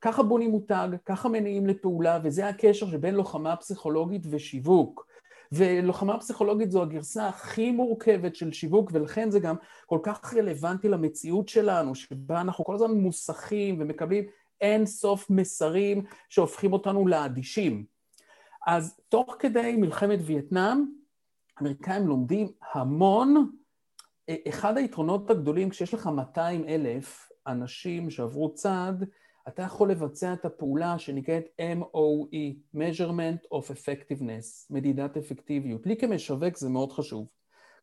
[0.00, 5.10] ככה בונים מותג, ככה מניעים לפעולה, וזה הקשר שבין לוחמה פסיכולוגית ושיווק.
[5.52, 9.56] ולוחמה פסיכולוגית זו הגרסה הכי מורכבת של שיווק, ולכן זה גם
[9.86, 14.24] כל כך רלוונטי למציאות שלנו, שבה אנחנו כל הזמן מוסכים ומקבלים
[14.60, 17.84] אין סוף מסרים שהופכים אותנו לאדישים.
[18.66, 20.84] אז תוך כדי מלחמת וייטנאם,
[21.56, 23.50] האמריקאים לומדים המון.
[24.48, 29.04] אחד היתרונות הגדולים, כשיש לך 200 אלף אנשים שעברו צעד,
[29.48, 35.86] אתה יכול לבצע את הפעולה שנקראת MOE, measurement of effectiveness, מדידת אפקטיביות.
[35.86, 37.26] לי כמשווק זה מאוד חשוב.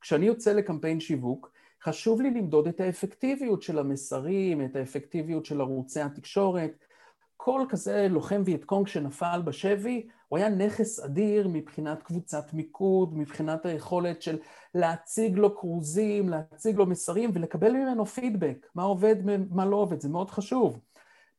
[0.01, 1.51] כשאני יוצא לקמפיין שיווק,
[1.83, 6.85] חשוב לי למדוד את האפקטיביות של המסרים, את האפקטיביות של ערוצי התקשורת.
[7.37, 14.21] כל כזה לוחם וייטקונג שנפל בשבי, הוא היה נכס אדיר מבחינת קבוצת מיקוד, מבחינת היכולת
[14.21, 14.37] של
[14.75, 19.15] להציג לו כרוזים, להציג לו מסרים ולקבל ממנו פידבק, מה עובד,
[19.49, 20.79] מה לא עובד, זה מאוד חשוב.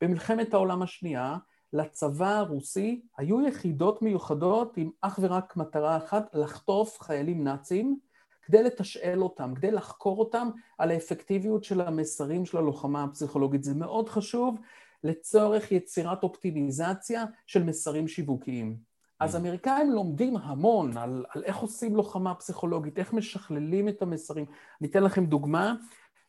[0.00, 1.36] במלחמת העולם השנייה,
[1.72, 7.98] לצבא הרוסי היו יחידות מיוחדות עם אך ורק מטרה אחת, לחטוף חיילים נאצים,
[8.42, 10.48] כדי לתשאל אותם, כדי לחקור אותם
[10.78, 13.64] על האפקטיביות של המסרים של הלוחמה הפסיכולוגית.
[13.64, 14.58] זה מאוד חשוב
[15.04, 18.76] לצורך יצירת אופטימיזציה של מסרים שיווקיים.
[19.20, 19.38] אז mm.
[19.38, 24.44] אמריקאים לומדים המון על, על איך עושים לוחמה פסיכולוגית, איך משכללים את המסרים.
[24.80, 25.74] אני אתן לכם דוגמה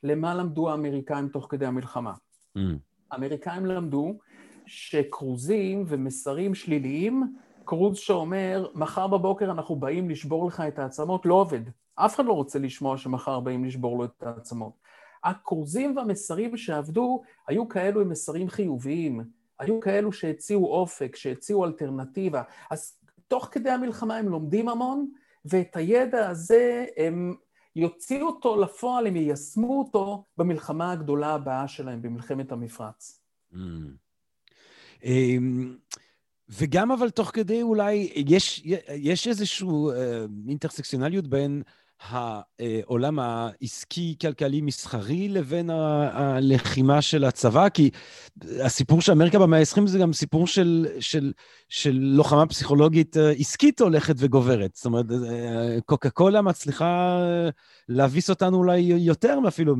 [0.04, 2.14] למה למדו האמריקאים תוך כדי המלחמה.
[2.58, 2.62] Mm.
[3.12, 4.18] האמריקאים למדו
[4.66, 11.62] שכרוזים ומסרים שליליים, כרוז שאומר, מחר בבוקר אנחנו באים לשבור לך את העצמות, לא עובד.
[11.96, 14.74] אף אחד לא רוצה לשמוע שמחר באים לשבור לו את העצמות.
[15.24, 19.24] הכרוזים והמסרים שעבדו היו כאלו עם מסרים חיוביים,
[19.60, 22.42] היו כאלו שהציעו אופק, שהציעו אלטרנטיבה.
[22.72, 25.10] אז תוך כדי המלחמה הם לומדים המון,
[25.46, 27.36] ואת הידע הזה הם
[27.76, 33.22] יוציאו אותו לפועל, הם יישמו אותו במלחמה הגדולה הבאה שלהם, במלחמת המפרץ.
[35.04, 35.78] אמ,
[36.50, 38.64] וגם אבל תוך כדי אולי, יש,
[38.96, 41.64] יש איזושהי uh, אינטרסקציונליות בין
[42.08, 47.70] העולם העסקי, כלכלי, מסחרי, לבין הלחימה של הצבא?
[47.70, 47.90] כי
[48.64, 51.34] הסיפור של אמריקה במאה ה-20 זה גם סיפור של, של,
[51.70, 54.76] של לוחמה פסיכולוגית אה, עסקית הולכת וגוברת.
[54.76, 57.20] זאת אומרת, אה, קוקה קולה מצליחה
[57.90, 59.76] להביס אותנו אולי יותר אפילו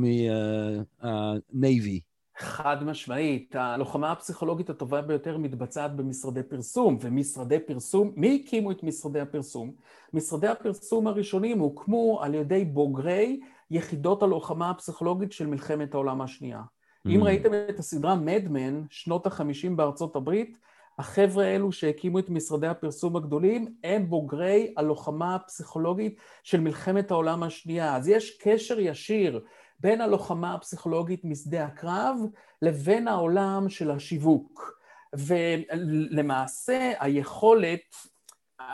[1.02, 2.00] מהנייבי.
[2.40, 3.56] חד משמעית.
[3.56, 9.72] הלוחמה הפסיכולוגית הטובה ביותר מתבצעת במשרדי פרסום, ומשרדי פרסום, מי הקימו את משרדי הפרסום?
[10.12, 16.60] משרדי הפרסום הראשונים הוקמו על ידי בוגרי יחידות הלוחמה הפסיכולוגית של מלחמת העולם השנייה.
[16.60, 17.10] Mm.
[17.10, 20.56] אם ראיתם את הסדרה מדמן, שנות החמישים בארצות הברית,
[20.98, 27.96] החבר'ה האלו שהקימו את משרדי הפרסום הגדולים הם בוגרי הלוחמה הפסיכולוגית של מלחמת העולם השנייה.
[27.96, 29.40] אז יש קשר ישיר
[29.80, 32.16] בין הלוחמה הפסיכולוגית משדה הקרב
[32.62, 34.80] לבין העולם של השיווק.
[35.14, 37.80] ולמעשה היכולת,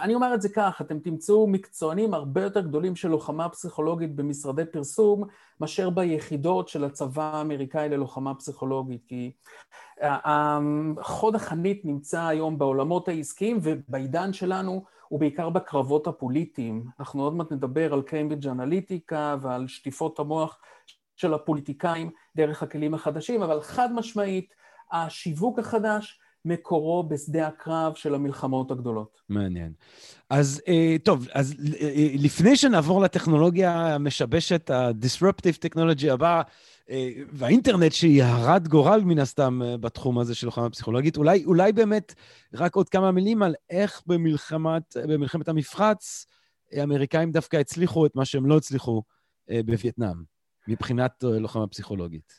[0.03, 4.65] אני אומר את זה כך, אתם תמצאו מקצוענים הרבה יותר גדולים של לוחמה פסיכולוגית במשרדי
[4.73, 5.25] פרסום
[5.61, 9.33] מאשר ביחידות של הצבא האמריקאי ללוחמה פסיכולוגית, כי
[11.01, 16.85] חוד החנית נמצא היום בעולמות העסקיים ובעידן שלנו הוא בעיקר בקרבות הפוליטיים.
[17.01, 20.59] אנחנו עוד מעט נדבר על קיימברידג' אנליטיקה ועל שטיפות המוח
[21.17, 24.55] של הפוליטיקאים דרך הכלים החדשים, אבל חד משמעית,
[24.93, 29.21] השיווק החדש מקורו בשדה הקרב של המלחמות הגדולות.
[29.29, 29.73] מעניין.
[30.31, 36.43] אז אה, טוב, אז אה, לפני שנעבור לטכנולוגיה המשבשת, ה-disruptive technology הבאה,
[36.91, 42.15] אה, והאינטרנט שהיא הרת גורל מן הסתם בתחום הזה של לוחמה פסיכולוגית, אולי, אולי באמת
[42.55, 46.27] רק עוד כמה מילים על איך במלחמת, במלחמת המפרץ
[46.73, 49.03] האמריקאים דווקא הצליחו את מה שהם לא הצליחו
[49.49, 50.36] בווייטנאם.
[50.69, 52.33] מבחינת אה, לוחמה פסיכולוגית?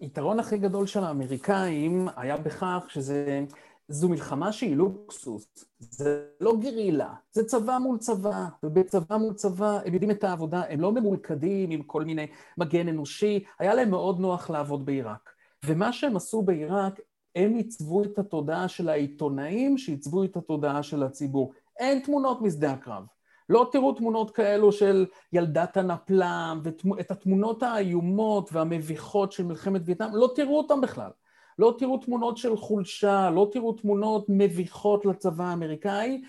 [0.00, 3.44] היתרון הכי גדול של האמריקאים היה בכך שזה...
[3.90, 5.46] זו מלחמה שהיא לוקסוס,
[5.78, 10.80] זה לא גרילה, זה צבא מול צבא, ובצבא מול צבא הם יודעים את העבודה, הם
[10.80, 12.26] לא ממולכדים עם כל מיני
[12.58, 15.30] מגן אנושי, היה להם מאוד נוח לעבוד בעיראק.
[15.66, 17.00] ומה שהם עשו בעיראק,
[17.36, 21.52] הם עיצבו את התודעה של העיתונאים שעיצבו את התודעה של הציבור.
[21.78, 23.04] אין תמונות משדה הקרב.
[23.48, 30.32] לא תראו תמונות כאלו של ילדת הנפלם, ואת התמונות האיומות והמביכות של מלחמת וייטנאם, לא
[30.34, 31.10] תראו אותן בכלל.
[31.58, 36.22] לא תראו תמונות של חולשה, לא תראו תמונות מביכות לצבא האמריקאי.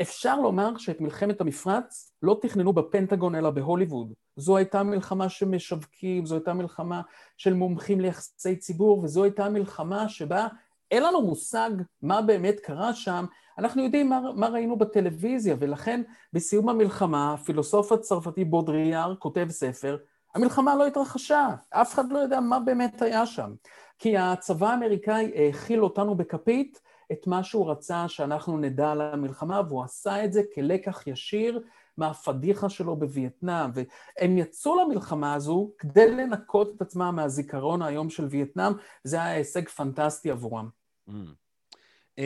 [0.00, 4.12] אפשר לומר שאת מלחמת המפרץ לא תכננו בפנטגון אלא בהוליווד.
[4.36, 7.00] זו הייתה מלחמה שמשווקים, זו הייתה מלחמה
[7.36, 10.46] של מומחים ליחסי ציבור, וזו הייתה מלחמה שבה
[10.90, 11.70] אין לנו מושג
[12.02, 13.24] מה באמת קרה שם,
[13.58, 19.96] אנחנו יודעים מה, מה ראינו בטלוויזיה, ולכן בסיום המלחמה, הפילוסוף הצרפתי בודריאר כותב ספר,
[20.34, 23.54] המלחמה לא התרחשה, אף אחד לא יודע מה באמת היה שם.
[23.98, 26.80] כי הצבא האמריקאי האכיל אותנו בכפית
[27.12, 31.62] את מה שהוא רצה שאנחנו נדע על המלחמה, והוא עשה את זה כלקח ישיר
[31.96, 38.72] מהפדיחה שלו בווייטנאם, והם יצאו למלחמה הזו כדי לנקות את עצמם מהזיכרון היום של וייטנאם,
[39.04, 40.68] זה היה הישג פנטסטי עבורם.
[41.08, 42.22] Mm.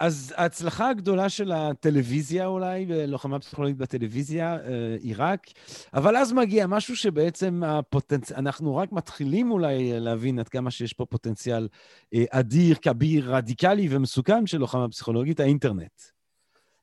[0.00, 5.46] אז ההצלחה הגדולה של הטלוויזיה אולי, לוחמה פסיכולוגית בטלוויזיה, אה, עיראק,
[5.94, 8.32] אבל אז מגיע משהו שבעצם הפוטנצ...
[8.32, 11.68] אנחנו רק מתחילים אולי להבין עד כמה שיש פה פוטנציאל
[12.14, 16.02] אה, אדיר, כביר, רדיקלי ומסוכן של לוחמה פסיכולוגית, האינטרנט.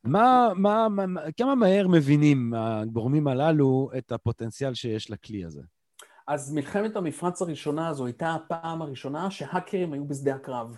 [0.04, 5.62] מה, מה, מה, כמה מהר מבינים הגורמים הללו את הפוטנציאל שיש לכלי הזה?
[6.28, 10.78] אז מלחמת המפרץ הראשונה הזו הייתה הפעם הראשונה שהאקרים היו בשדה הקרב.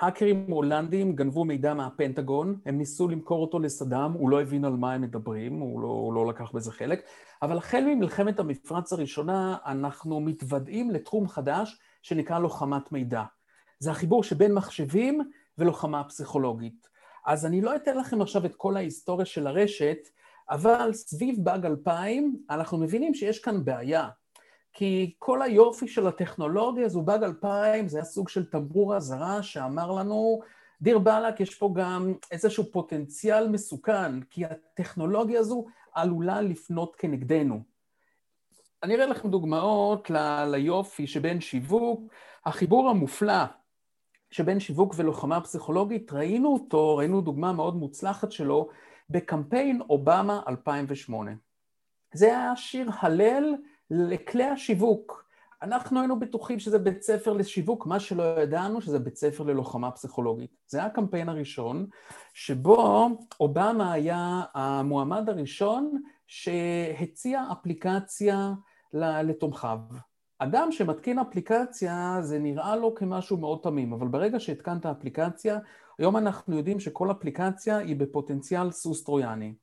[0.00, 4.92] האקרים הולנדים גנבו מידע מהפנטגון, הם ניסו למכור אותו לסדאם, הוא לא הבין על מה
[4.92, 7.02] הם מדברים, הוא לא, הוא לא לקח בזה חלק,
[7.42, 13.22] אבל החל ממלחמת המפרץ הראשונה אנחנו מתוודעים לתחום חדש שנקרא לוחמת מידע.
[13.78, 15.20] זה החיבור שבין מחשבים
[15.58, 16.88] ולוחמה פסיכולוגית.
[17.26, 19.98] אז אני לא אתן לכם עכשיו את כל ההיסטוריה של הרשת,
[20.50, 24.08] אבל סביב באג 2000 אנחנו מבינים שיש כאן בעיה.
[24.78, 29.92] כי כל היופי של הטכנולוגיה הזו, באג 2000, זה היה סוג של תמרור אזהרה שאמר
[29.92, 30.40] לנו,
[30.82, 37.60] דיר באלק, יש פה גם איזשהו פוטנציאל מסוכן, כי הטכנולוגיה הזו עלולה לפנות כנגדנו.
[38.82, 42.00] אני אראה לכם דוגמאות ל- ליופי שבין שיווק,
[42.46, 43.44] החיבור המופלא
[44.30, 48.68] שבין שיווק ולוחמה פסיכולוגית, ראינו אותו, ראינו דוגמה מאוד מוצלחת שלו
[49.10, 51.30] בקמפיין אובמה 2008.
[52.14, 53.54] זה היה שיר הלל
[53.90, 55.26] לכלי השיווק.
[55.62, 60.50] אנחנו היינו בטוחים שזה בית ספר לשיווק, מה שלא ידענו שזה בית ספר ללוחמה פסיכולוגית.
[60.66, 61.86] זה היה הקמפיין הראשון,
[62.34, 63.08] שבו
[63.40, 68.52] אובמה היה המועמד הראשון שהציע אפליקציה
[68.92, 69.78] לתומכיו.
[70.38, 75.58] אדם שמתקין אפליקציה זה נראה לו כמשהו מאוד תמים, אבל ברגע שהתקנת אפליקציה,
[75.98, 79.54] היום אנחנו יודעים שכל אפליקציה היא בפוטנציאל סוס טרויאני.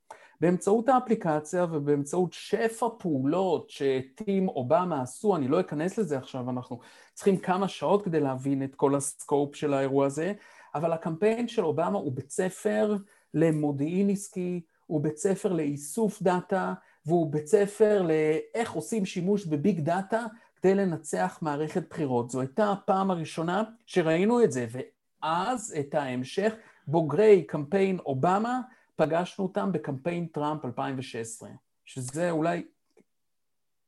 [0.43, 6.79] באמצעות האפליקציה ובאמצעות שפע פעולות ש team אובמה עשו, אני לא אכנס לזה עכשיו, אנחנו
[7.13, 10.33] צריכים כמה שעות כדי להבין את כל ה scope של האירוע הזה,
[10.75, 12.97] אבל הקמפיין של אובמה הוא בית ספר
[13.33, 16.73] למודיעין עסקי, הוא בית ספר לאיסוף דאטה,
[17.05, 20.25] והוא בית ספר לאיך עושים שימוש בביג דאטה
[20.55, 22.29] כדי לנצח מערכת בחירות.
[22.29, 26.53] זו הייתה הפעם הראשונה שראינו את זה, ואז את ההמשך,
[26.87, 28.61] בוגרי קמפיין אובמה,
[28.95, 31.49] פגשנו אותם בקמפיין טראמפ 2016,
[31.85, 32.63] שזה אולי...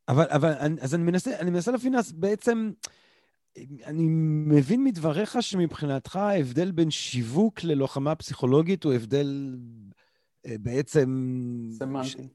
[0.07, 2.71] אבל, אבל אז אני מנסה, אני מנסה להבין, אז בעצם,
[3.85, 4.07] אני
[4.47, 9.57] מבין מדבריך שמבחינתך ההבדל בין שיווק ללוחמה פסיכולוגית הוא הבדל
[10.45, 11.09] אה, בעצם...
[11.71, 12.27] סמנטי.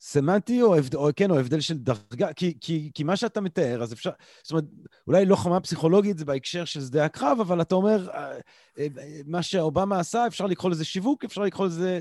[0.00, 0.94] סמנטי, או, הבד...
[0.94, 4.10] או כן, או הבדל של דרגה, כי, כי, כי מה שאתה מתאר, אז אפשר,
[4.42, 4.64] זאת אומרת,
[5.06, 8.32] אולי לוחמה פסיכולוגית זה בהקשר של שדה הקרב, אבל אתה אומר, אה,
[8.78, 8.86] אה,
[9.26, 12.00] מה שאובמה עשה, אפשר לקרוא לזה שיווק, אפשר לקרוא לזה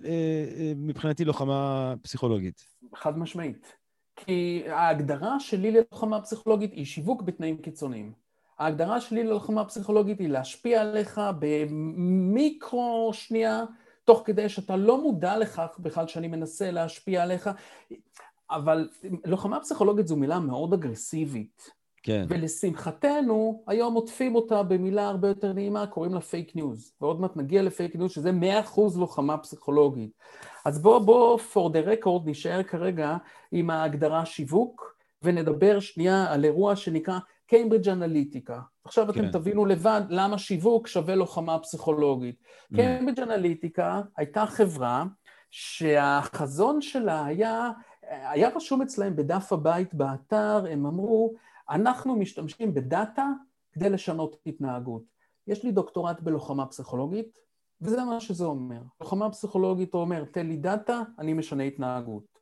[0.76, 2.66] מבחינתי לוחמה פסיכולוגית.
[2.96, 3.76] חד משמעית.
[4.16, 8.12] כי ההגדרה שלי ללוחמה פסיכולוגית היא שיווק בתנאים קיצוניים.
[8.60, 13.64] ההגדרה שלי ללוחמה פסיכולוגית היא להשפיע עליך במיקרו שנייה,
[14.06, 17.50] תוך כדי שאתה לא מודע לכך בכלל שאני מנסה להשפיע עליך,
[18.52, 18.90] אבל
[19.26, 21.70] לוחמה פסיכולוגית זו מילה מאוד אגרסיבית.
[22.04, 22.26] כן.
[22.30, 26.94] ולשמחתנו, היום עוטפים אותה במילה הרבה יותר נעימה, קוראים לה פייק ניוז.
[27.02, 30.12] ועוד מעט נגיע לפייק ניוז, שזה מאה אחוז לוחמה פסיכולוגית.
[30.66, 33.18] אז בוא, בוא, for the record, נשאר כרגע
[33.52, 38.62] עם ההגדרה שיווק, ונדבר שנייה על אירוע שנקרא קיימברידג' אנליטיקה.
[38.84, 39.20] עכשיו כן.
[39.20, 42.36] אתם תבינו לבד למה שיווק שווה לוחמה פסיכולוגית.
[42.36, 42.76] אממ.
[42.76, 45.06] קיימברידג' אנליטיקה הייתה חברה
[45.52, 47.72] שהחזון שלה היה,
[48.10, 51.34] היה רשום אצלהם בדף הבית באתר, הם אמרו,
[51.70, 53.28] אנחנו משתמשים בדאטה
[53.74, 55.04] כדי לשנות התנהגות.
[55.48, 57.40] יש לי דוקטורט בלוחמה פסיכולוגית,
[57.82, 58.82] וזה מה שזה אומר.
[59.02, 62.40] לוחמה פסיכולוגית אומר, תן לי דאטה, אני משנה התנהגות.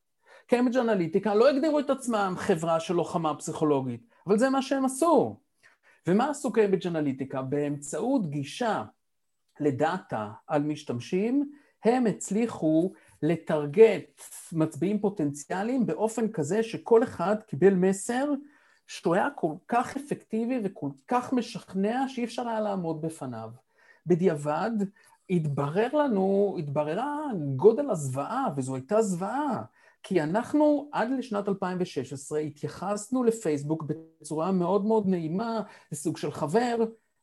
[0.47, 5.39] קיימברידג' אנליטיקה לא הגדירו את עצמם חברה של לוחמה פסיכולוגית, אבל זה מה שהם עשו.
[6.07, 7.41] ומה עשו קיימברידג' אנליטיקה?
[7.41, 8.83] באמצעות גישה
[9.59, 11.51] לדאטה על משתמשים,
[11.83, 14.21] הם הצליחו לטרגט
[14.53, 18.31] מצביעים פוטנציאליים באופן כזה שכל אחד קיבל מסר
[18.87, 23.49] שהוא היה כל כך אפקטיבי וכל כך משכנע שאי אפשר היה לעמוד בפניו.
[24.05, 24.71] בדיעבד
[25.29, 27.19] התברר לנו, התבררה
[27.55, 29.63] גודל הזוועה, וזו הייתה זוועה.
[30.03, 36.75] כי אנחנו עד לשנת 2016 התייחסנו לפייסבוק בצורה מאוד מאוד נעימה, לסוג של חבר,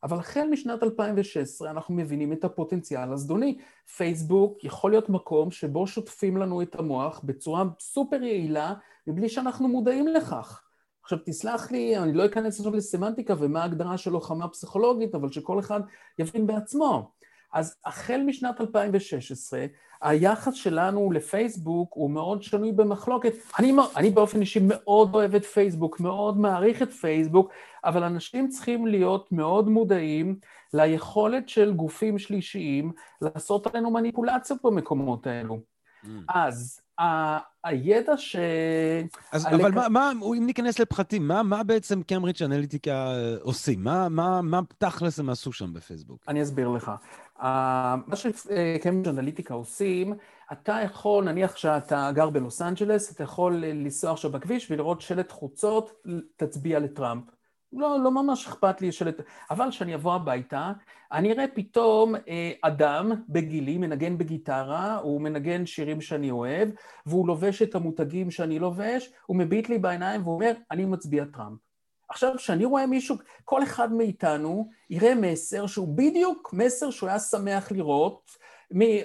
[0.03, 3.57] אבל החל משנת 2016 אנחנו מבינים את הפוטנציאל הזדוני.
[3.95, 8.73] פייסבוק יכול להיות מקום שבו שוטפים לנו את המוח בצורה סופר יעילה,
[9.07, 10.63] מבלי שאנחנו מודעים לכך.
[11.03, 15.59] עכשיו תסלח לי, אני לא אכנס עכשיו לסמנטיקה ומה ההגדרה של לוחמה פסיכולוגית, אבל שכל
[15.59, 15.81] אחד
[16.19, 17.11] יבין בעצמו.
[17.53, 19.65] אז החל משנת 2016,
[20.01, 23.33] היחס שלנו לפייסבוק הוא מאוד שנוי במחלוקת.
[23.59, 27.51] אני, אני באופן אישי מאוד אוהב את פייסבוק, מאוד מעריך את פייסבוק,
[27.85, 30.35] אבל אנשים צריכים להיות מאוד מודעים
[30.73, 32.91] ליכולת של גופים שלישיים
[33.21, 35.59] לעשות עלינו מניפולציות במקומות האלו.
[36.03, 36.07] Mm.
[36.29, 38.35] אז ה- הידע ש...
[39.31, 39.61] אז, הלק...
[39.61, 43.83] אבל מה, מה, אם ניכנס לפחתים, מה, מה בעצם קמברידג' אנליטיקה עושים?
[43.83, 46.23] מה, מה, מה תכלס הם עשו שם בפייסבוק?
[46.27, 46.91] אני אסביר לך.
[47.41, 50.13] מה שקיימברידג' אנליטיקה עושים,
[50.51, 56.03] אתה יכול, נניח שאתה גר בלוס אנג'לס, אתה יכול לנסוע עכשיו בכביש ולראות שלט חוצות,
[56.35, 57.23] תצביע לטראמפ.
[57.73, 59.15] לא, לא ממש אכפת לי שלט...
[59.51, 60.71] אבל כשאני אבוא הביתה,
[61.11, 66.69] אני אראה פתאום אה, אדם בגילי מנגן בגיטרה, הוא מנגן שירים שאני אוהב,
[67.05, 71.70] והוא לובש את המותגים שאני לובש, הוא מביט לי בעיניים ואומר, אני מצביע טראמפ.
[72.11, 77.71] עכשיו, כשאני רואה מישהו, כל אחד מאיתנו יראה מסר שהוא בדיוק מסר שהוא היה שמח
[77.71, 78.37] לראות,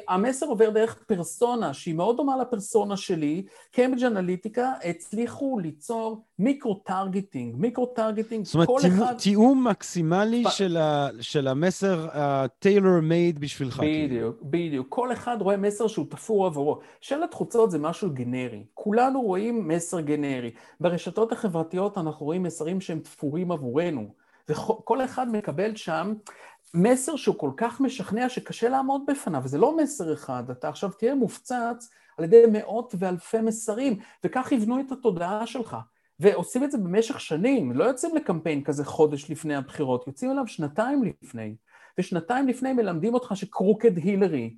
[0.08, 8.44] המסר עובר דרך פרסונה שהיא מאוד דומה לפרסונה שלי, קיימברידג' אנליטיקה הצליחו ליצור micro-targeting, micro-targeting,
[8.44, 8.68] זאת אומרת,
[9.18, 9.70] תיאום, אחד...
[9.70, 10.50] מקסימלי פ...
[10.50, 13.80] של, ה, של המסר ה-tailor made בשבילך.
[13.80, 14.32] בדיוק, כאילו.
[14.42, 14.86] בדיוק.
[14.88, 16.80] כל אחד רואה מסר שהוא תפור עבורו.
[17.00, 18.64] שלט חוצות זה משהו גנרי.
[18.74, 20.50] כולנו רואים מסר גנרי.
[20.80, 24.08] ברשתות החברתיות אנחנו רואים מסרים שהם תפורים עבורנו.
[24.48, 26.14] וכל אחד מקבל שם
[26.74, 31.14] מסר שהוא כל כך משכנע שקשה לעמוד בפניו, וזה לא מסר אחד, אתה עכשיו תהיה
[31.14, 35.76] מופצץ על ידי מאות ואלפי מסרים, וכך יבנו את התודעה שלך.
[36.20, 41.02] ועושים את זה במשך שנים, לא יוצאים לקמפיין כזה חודש לפני הבחירות, יוצאים אליו שנתיים
[41.22, 41.56] לפני,
[41.98, 44.56] ושנתיים לפני מלמדים אותך שקרוקד הילרי.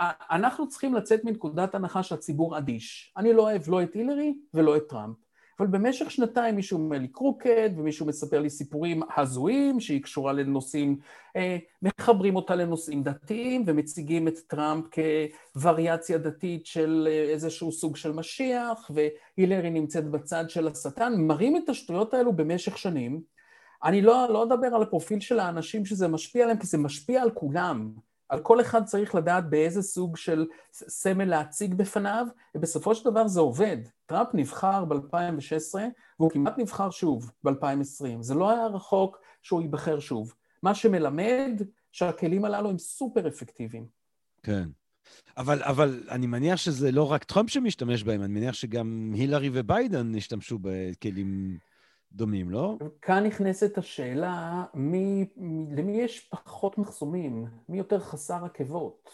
[0.00, 3.12] אנחנו צריכים לצאת מנקודת הנחה שהציבור אדיש.
[3.16, 5.25] אני לא אוהב לא את הילרי ולא את טראמפ.
[5.58, 10.98] אבל במשך שנתיים מישהו אומר לי קרוקד, ומישהו מספר לי סיפורים הזויים שהיא קשורה לנושאים,
[11.36, 14.84] אה, מחברים אותה לנושאים דתיים ומציגים את טראמפ
[15.54, 21.68] כווריאציה דתית של אה, איזשהו סוג של משיח, והילרי נמצאת בצד של השטן, מראים את
[21.68, 23.20] השטויות האלו במשך שנים.
[23.84, 27.30] אני לא, לא אדבר על הפרופיל של האנשים שזה משפיע עליהם, כי זה משפיע על
[27.30, 27.92] כולם.
[28.28, 33.40] על כל אחד צריך לדעת באיזה סוג של סמל להציג בפניו, ובסופו של דבר זה
[33.40, 33.76] עובד.
[34.06, 35.74] טראמפ נבחר ב-2016,
[36.20, 38.20] והוא כמעט נבחר שוב ב-2020.
[38.20, 40.34] זה לא היה רחוק שהוא ייבחר שוב.
[40.62, 41.62] מה שמלמד
[41.92, 43.86] שהכלים הללו הם סופר אפקטיביים.
[44.42, 44.68] כן.
[45.36, 50.14] אבל, אבל אני מניח שזה לא רק טראמפ שמשתמש בהם, אני מניח שגם הילרי וביידן
[50.14, 51.58] השתמשו בכלים
[52.16, 52.76] דומים, לא?
[53.02, 55.26] כאן נכנסת השאלה, מי,
[55.76, 57.46] למי יש פחות מחסומים?
[57.68, 59.10] מי יותר חסר עקבות?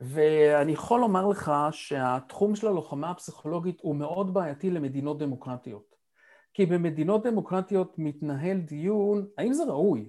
[0.00, 5.96] ואני יכול לומר לך שהתחום של הלוחמה הפסיכולוגית הוא מאוד בעייתי למדינות דמוקרטיות.
[6.54, 10.08] כי במדינות דמוקרטיות מתנהל דיון, האם זה ראוי?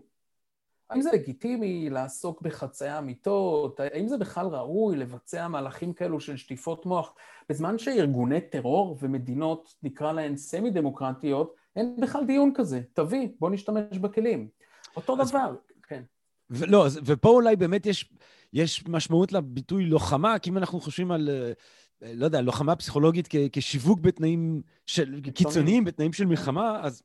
[0.89, 3.79] האם זה לגיטימי לעסוק בחצאי אמיתות?
[3.79, 7.15] האם זה בכלל ראוי לבצע מהלכים כאלו של שטיפות מוח?
[7.49, 12.81] בזמן שארגוני טרור ומדינות, נקרא להן סמי-דמוקרטיות, אין בכלל דיון כזה.
[12.93, 14.47] תביא, בוא נשתמש בכלים.
[14.95, 15.29] אותו אז...
[15.29, 15.55] דבר,
[15.87, 16.03] כן.
[16.49, 18.13] לא, ופה אולי באמת יש,
[18.53, 23.35] יש משמעות לביטוי לוחמה, כי אם אנחנו חושבים על, אה, לא יודע, לוחמה פסיכולוגית כ,
[23.51, 27.03] כשיווק בתנאים של, קיצוניים, בתנאים של מלחמה, אז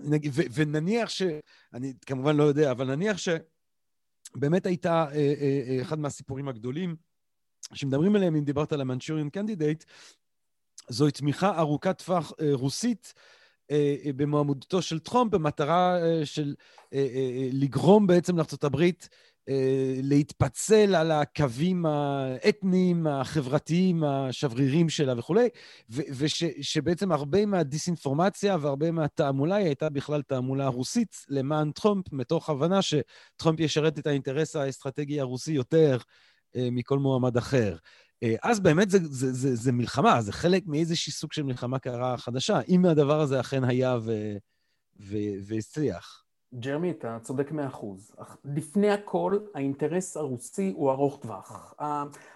[0.00, 1.22] ו, ונניח ש...
[1.74, 6.96] אני כמובן לא יודע, אבל נניח שבאמת הייתה אה, אה, אה, אחד מהסיפורים הגדולים
[7.74, 9.84] שמדברים עליהם, אם דיברת על ה Manchurian Candidate,
[10.88, 13.14] זוהי תמיכה ארוכת טווח אה, רוסית
[14.16, 16.54] במועמדותו של טראמפ במטרה אה, של
[16.92, 18.82] אה, אה, אה לגרום בעצם לארה"ב
[19.48, 25.48] אה, להתפצל על הקווים האתניים, החברתיים, השברירים שלה וכולי,
[25.90, 33.60] ושבעצם הרבה מהדיסאינפורמציה והרבה מהתעמולה היא הייתה בכלל תעמולה רוסית למען טראמפ, מתוך הבנה שטראמפ
[33.60, 35.98] ישרת את האינטרס האסטרטגי הרוסי יותר
[36.56, 37.76] אה, מכל מועמד אחר.
[38.22, 42.16] אה, אז באמת זה, זה, זה, זה מלחמה, זה חלק מאיזשהי סוג של מלחמה קרה
[42.16, 43.98] חדשה, אם הדבר הזה אכן היה
[45.46, 46.24] והצליח.
[46.54, 48.12] ג'רמי, אתה צודק מאה אחוז.
[48.44, 51.74] לפני הכל, האינטרס הרוסי הוא ארוך טווח.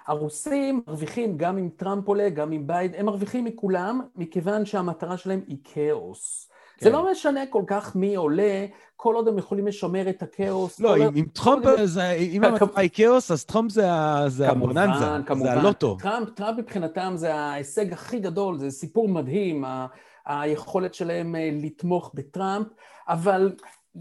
[0.06, 5.40] הרוסים מרוויחים גם אם טראמפ עולה, גם אם ביידן, הם מרוויחים מכולם, מכיוון שהמטרה שלהם
[5.46, 6.51] היא כאוס.
[6.82, 6.90] כן.
[6.90, 8.66] זה לא משנה כל כך מי עולה,
[8.96, 10.80] כל עוד הם יכולים לשמר את הכאוס.
[10.80, 11.64] לא, אם, אם טראמפ,
[12.18, 15.06] אם המטרה היא כאוס, אז טראמפ זה הבוננזה,
[15.42, 15.96] זה הלוטו.
[16.00, 19.64] טראמפ, טראמפ מבחינתם זה ההישג הכי גדול, זה סיפור מדהים,
[20.26, 22.66] היכולת שלהם אה, לתמוך בטראמפ,
[23.08, 23.52] אבל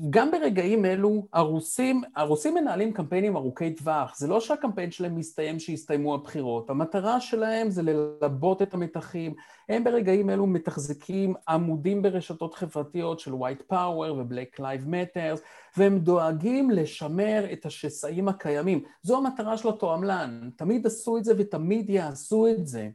[0.10, 6.16] גם ברגעים אלו הרוסים, הרוסים מנהלים קמפיינים ארוכי טווח, זה לא שהקמפיין שלהם מסתיים שיסתיימו
[6.16, 9.34] הבחירות, המטרה שלהם זה ללבות את המתחים,
[9.70, 15.40] הם ברגעים אלו מתחזקים עמודים ברשתות חברתיות של white power ו-black live matters
[15.78, 21.90] והם דואגים לשמר את השסעים הקיימים, זו המטרה של התועמלן, תמיד עשו את זה ותמיד
[21.90, 22.90] יעשו את זה.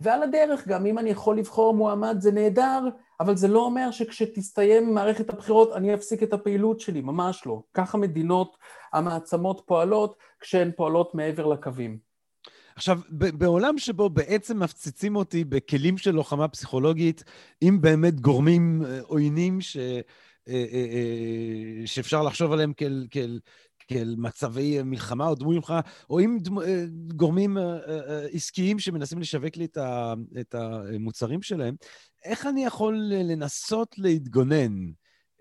[0.00, 2.88] ועל הדרך גם אם אני יכול לבחור מועמד זה נהדר
[3.20, 7.62] אבל זה לא אומר שכשתסתיים מערכת הבחירות אני אפסיק את הפעילות שלי, ממש לא.
[7.74, 8.56] ככה מדינות
[8.92, 12.10] המעצמות פועלות כשהן פועלות מעבר לקווים.
[12.76, 17.24] עכשיו, בעולם שבו בעצם מפציצים אותי בכלים של לוחמה פסיכולוגית,
[17.60, 19.76] עם באמת גורמים אה, עוינים ש...
[20.48, 23.40] אה, אה, שאפשר לחשוב עליהם כאל, כאל,
[23.88, 26.54] כאל מצבי מלחמה או דמוי מלחמה, או עם דמ...
[27.16, 27.56] גורמים
[28.32, 29.66] עסקיים שמנסים לשווק לי
[30.40, 31.74] את המוצרים שלהם,
[32.24, 34.90] איך אני יכול לנסות להתגונן?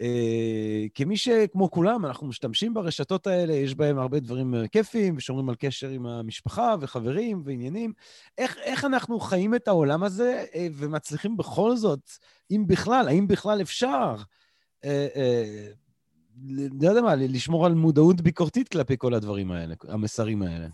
[0.01, 5.55] Uh, כמי שכמו כולם, אנחנו משתמשים ברשתות האלה, יש בהם הרבה דברים כיפיים, ושומרים על
[5.55, 7.93] קשר עם המשפחה וחברים ועניינים.
[8.37, 12.09] איך, איך אנחנו חיים את העולם הזה uh, ומצליחים בכל זאת,
[12.51, 14.87] אם בכלל, האם בכלל אפשר, uh, uh,
[16.81, 20.67] לא יודע מה, לשמור על מודעות ביקורתית כלפי כל הדברים האלה, המסרים האלה?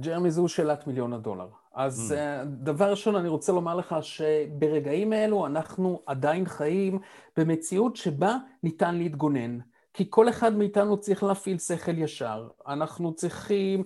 [0.00, 1.48] ג'רמי, זו שאלת מיליון הדולר.
[1.74, 2.44] אז mm.
[2.44, 6.98] דבר ראשון, אני רוצה לומר לך שברגעים אלו אנחנו עדיין חיים
[7.36, 9.58] במציאות שבה ניתן להתגונן.
[9.94, 12.48] כי כל אחד מאיתנו צריך להפעיל שכל ישר.
[12.68, 13.84] אנחנו צריכים,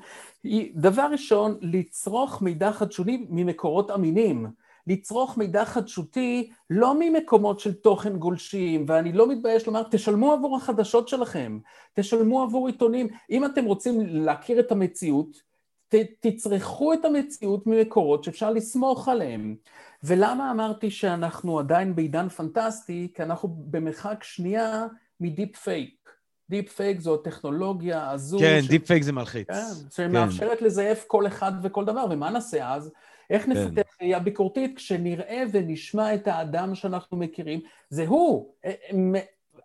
[0.74, 4.46] דבר ראשון, לצרוך מידע חדשוני ממקורות אמינים.
[4.86, 11.08] לצרוך מידע חדשותי לא ממקומות של תוכן גולשים, ואני לא מתבייש לומר, תשלמו עבור החדשות
[11.08, 11.58] שלכם,
[11.94, 13.08] תשלמו עבור עיתונים.
[13.30, 15.42] אם אתם רוצים להכיר את המציאות,
[15.88, 19.56] ת, תצרכו את המציאות ממקורות שאפשר לסמוך עליהם.
[20.04, 23.12] ולמה אמרתי שאנחנו עדיין בעידן פנטסטי?
[23.14, 24.86] כי אנחנו במרחק שנייה
[25.20, 26.10] מדיפ פייק.
[26.50, 28.38] דיפ פייק זו הטכנולוגיה הזו...
[28.38, 28.68] כן, ש...
[28.68, 29.48] דיפ פייק זה מלחיץ.
[29.48, 30.64] כן, שמאפשרת כן.
[30.64, 32.92] לזייף כל אחד וכל דבר, ומה נעשה אז?
[33.30, 33.52] איך כן.
[33.52, 37.60] נפתח ראייה ביקורתית כשנראה ונשמע את האדם שאנחנו מכירים?
[37.90, 38.52] זה הוא.
[38.64, 38.72] אה,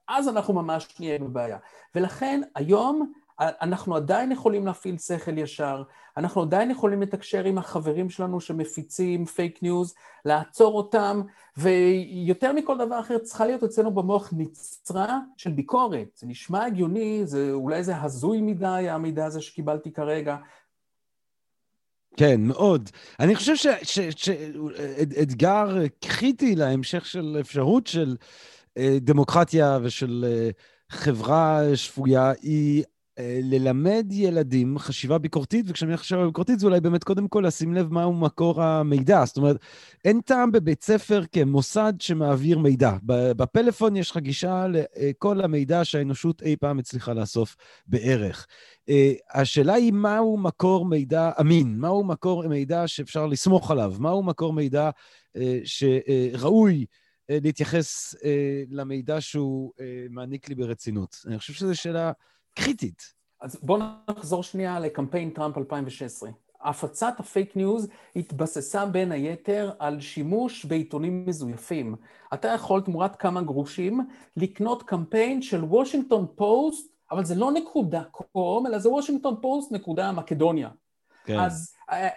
[0.07, 1.57] אז אנחנו ממש נהיה בבעיה.
[1.95, 5.84] ולכן היום אנחנו עדיין יכולים להפעיל שכל ישר,
[6.18, 9.94] אנחנו עדיין יכולים לתקשר עם החברים שלנו שמפיצים פייק ניוז,
[10.26, 11.22] לעצור אותם,
[11.58, 16.08] ויותר מכל דבר אחר צריכה להיות אצלנו במוח נצרה של ביקורת.
[16.16, 20.38] זה נשמע הגיוני, זה, אולי זה הזוי מדי, המידע הזה שקיבלתי כרגע.
[22.18, 22.90] כן, מאוד.
[23.20, 23.54] אני חושב
[24.16, 25.68] שאתגר
[26.00, 28.16] קריטי להמשך של אפשרות של
[28.78, 30.50] אה, דמוקרטיה ושל אה,
[30.90, 32.84] חברה שפויה היא
[33.20, 37.93] ללמד ילדים חשיבה ביקורתית, וכשאני אומר חשיבה ביקורתית זה אולי באמת קודם כל לשים לב
[37.93, 39.26] מהו מקור המידע.
[39.26, 39.57] זאת אומרת,
[40.05, 42.91] אין טעם בבית ספר כמוסד שמעביר מידע.
[43.05, 47.55] בפלאפון יש לך גישה לכל המידע שהאנושות אי פעם הצליחה לאסוף
[47.88, 48.47] בערך.
[48.89, 54.53] אה, השאלה היא מהו מקור מידע אמין, מהו מקור מידע שאפשר לסמוך עליו, מהו מקור
[54.53, 54.89] מידע
[55.36, 56.86] אה, שראוי
[57.30, 58.16] להתייחס
[58.70, 59.72] למידע שהוא
[60.09, 61.16] מעניק לי ברצינות.
[61.28, 62.12] אני חושב שזו שאלה...
[62.56, 63.02] קריטית.
[63.41, 63.80] אז בואו
[64.10, 66.30] נחזור שנייה לקמפיין טראמפ 2016.
[66.64, 71.95] הפצת הפייק ניוז התבססה בין היתר על שימוש בעיתונים מזויפים.
[72.34, 78.68] אתה יכול תמורת כמה גרושים לקנות דומיין של וושינגטון פוסט, אבל זה לא נקודה קום,
[78.68, 80.70] אלא זה וושינגטון פוסט נקודה מקדוניה.
[81.26, 81.39] כן.
[81.39, 82.10] אז אה,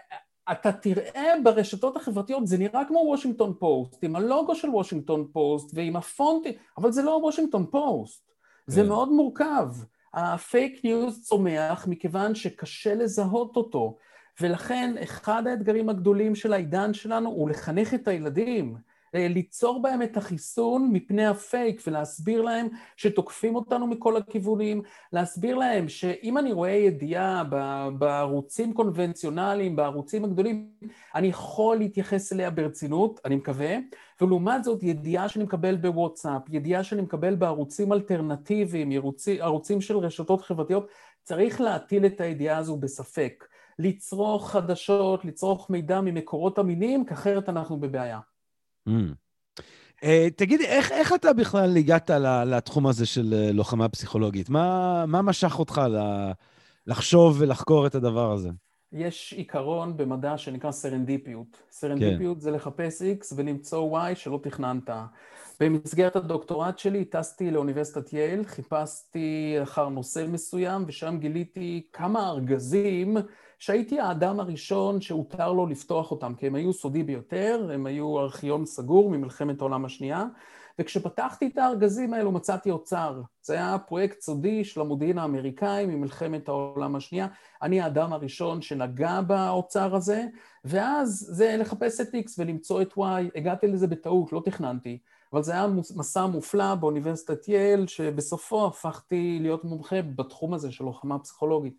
[0.53, 5.97] אתה תראה ברשתות החברתיות, זה נראה כמו וושינגטון פוסט, עם הלוגו של וושינגטון פוסט ועם
[5.97, 8.31] הפונטים, אבל זה לא וושינגטון פוסט.
[8.67, 8.73] כן.
[8.73, 9.69] זה מאוד מורכב.
[10.15, 13.99] הפייק ניוז צומח מכיוון שקשה לזהות אותו,
[14.41, 18.77] ולכן אחד האתגרים הגדולים של העידן שלנו הוא לחנך את הילדים,
[19.15, 26.39] ליצור בהם את החיסון מפני הפייק ולהסביר להם שתוקפים אותנו מכל הכיוונים, להסביר להם שאם
[26.39, 27.45] אני רואה ידיעה
[27.99, 30.69] בערוצים קונבנציונליים, בערוצים הגדולים,
[31.15, 33.77] אני יכול להתייחס אליה ברצינות, אני מקווה,
[34.21, 40.43] ולעומת זאת ידיעה שאני מקבל בוואטסאפ, ידיעה שאני מקבל בערוצים אלטרנטיביים, ערוצים, ערוצים של רשתות
[40.43, 40.89] חברתיות,
[41.23, 43.45] צריך להטיל את הידיעה הזו בספק.
[43.79, 48.21] לצרוך חדשות, לצרוך מידע ממקורות אמינים, כי אחרת אנחנו בבעיה.
[48.89, 48.93] Mm.
[49.97, 50.07] Uh,
[50.37, 52.11] תגיד, איך, איך אתה בכלל הגעת
[52.47, 54.49] לתחום הזה של uh, לוחמה פסיכולוגית?
[54.49, 55.81] מה, מה משך אותך
[56.87, 58.51] לחשוב ולחקור את הדבר הזה?
[58.95, 61.63] יש עיקרון במדע שנקרא סרנדיפיות.
[61.71, 62.41] סרנדיפיות כן.
[62.41, 64.91] זה לחפש X ולמצוא Y שלא תכננת.
[65.61, 73.17] במסגרת הדוקטורט שלי טסתי לאוניברסיטת יייל, חיפשתי אחר נושא מסוים, ושם גיליתי כמה ארגזים
[73.59, 78.67] שהייתי האדם הראשון שהותר לו לפתוח אותם, כי הם היו סודי ביותר, הם היו ארכיון
[78.67, 80.25] סגור ממלחמת העולם השנייה,
[80.79, 83.23] וכשפתחתי את הארגזים האלו מצאתי אוצר.
[83.43, 87.27] זה היה פרויקט סודי של המודיעין האמריקאי ממלחמת העולם השנייה.
[87.63, 90.25] אני האדם הראשון שנגע באוצר הזה,
[90.65, 93.01] ואז זה לחפש את X ולמצוא את Y.
[93.35, 94.99] הגעתי לזה בטעות, לא תכננתי.
[95.33, 95.67] אבל זה היה
[95.97, 101.75] מסע מופלא באוניברסיטת יייל, שבסופו הפכתי להיות מומחה בתחום הזה של לוחמה פסיכולוגית.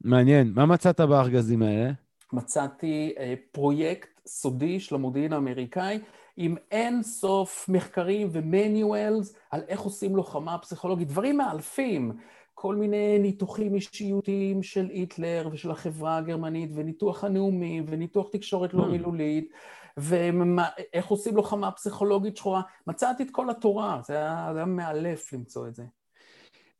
[0.00, 0.52] מעניין.
[0.54, 1.90] מה מצאת בארגזים האלה?
[2.32, 5.98] מצאתי אה, פרויקט סודי של המודיעין האמריקאי,
[6.36, 12.12] עם אין סוף מחקרים ומניואלס על איך עושים לוחמה פסיכולוגית, דברים מאלפים.
[12.54, 18.86] כל מיני ניתוחים אישיותיים של היטלר ושל החברה הגרמנית, וניתוח הנאומים, וניתוח תקשורת לא hmm.
[18.86, 19.52] מילולית,
[19.96, 22.62] ואיך עושים לוחמה פסיכולוגית שחורה.
[22.86, 25.82] מצאתי את כל התורה, זה היה, זה היה מאלף למצוא את זה.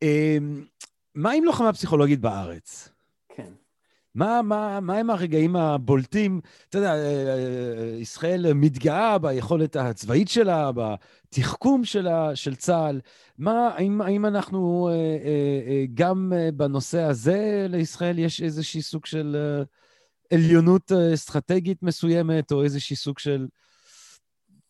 [0.03, 0.65] אמ,
[1.15, 2.89] מה עם לוחמה פסיכולוגית בארץ?
[3.29, 3.53] כן.
[4.15, 6.41] מה, מה, מה הם הרגעים הבולטים?
[6.69, 13.01] אתה יודע, אה, אה, ישראל מתגאה ביכולת הצבאית שלה, בתחכום שלה, של צה"ל.
[13.39, 19.37] מה, האם, האם אנחנו, אה, גם בנושא הזה לישראל יש איזשהי סוג של
[20.33, 23.47] עליונות אסטרטגית מסוימת, או איזשהי סוג של...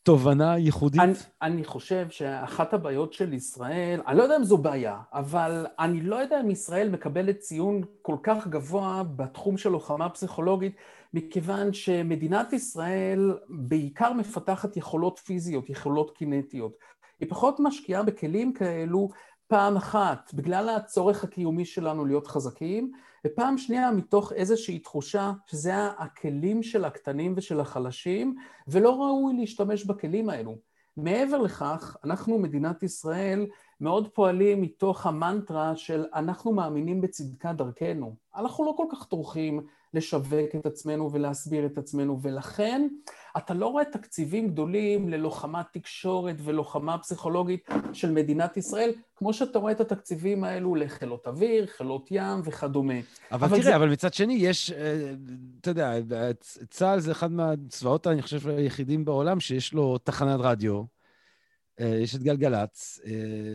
[0.04, 1.00] תובנה ייחודית?
[1.00, 6.00] אני, אני חושב שאחת הבעיות של ישראל, אני לא יודע אם זו בעיה, אבל אני
[6.00, 10.76] לא יודע אם ישראל מקבלת ציון כל כך גבוה בתחום של לוחמה פסיכולוגית,
[11.14, 16.72] מכיוון שמדינת ישראל בעיקר מפתחת יכולות פיזיות, יכולות קינטיות.
[17.20, 19.08] היא פחות משקיעה בכלים כאלו
[19.46, 22.92] פעם אחת, בגלל הצורך הקיומי שלנו להיות חזקים,
[23.26, 28.34] ופעם שנייה מתוך איזושהי תחושה שזה הכלים של הקטנים ושל החלשים,
[28.68, 30.56] ולא ראוי להשתמש בכלים האלו.
[30.96, 33.46] מעבר לכך, אנחנו, מדינת ישראל,
[33.80, 38.14] מאוד פועלים מתוך המנטרה של אנחנו מאמינים בצדקת דרכנו.
[38.36, 42.88] אנחנו לא כל כך טורחים לשווק את עצמנו ולהסביר את עצמנו, ולכן
[43.36, 49.72] אתה לא רואה תקציבים גדולים ללוחמת תקשורת ולוחמה פסיכולוגית של מדינת ישראל, כמו שאתה רואה
[49.72, 52.94] את התקציבים האלו לחילות אוויר, חילות ים וכדומה.
[53.32, 53.76] אבל, אבל תראה, זה...
[53.76, 55.12] אבל מצד שני, יש, אה,
[55.60, 55.92] אתה יודע,
[56.70, 60.93] צה"ל זה אחד מהצבאות, אני חושב, היחידים בעולם שיש לו תחנת רדיו.
[61.80, 63.00] אה, יש את גלגלצ.
[63.06, 63.12] אה,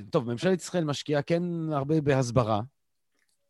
[0.09, 2.61] טוב, ממשלת ישראל משקיעה כן הרבה בהסברה.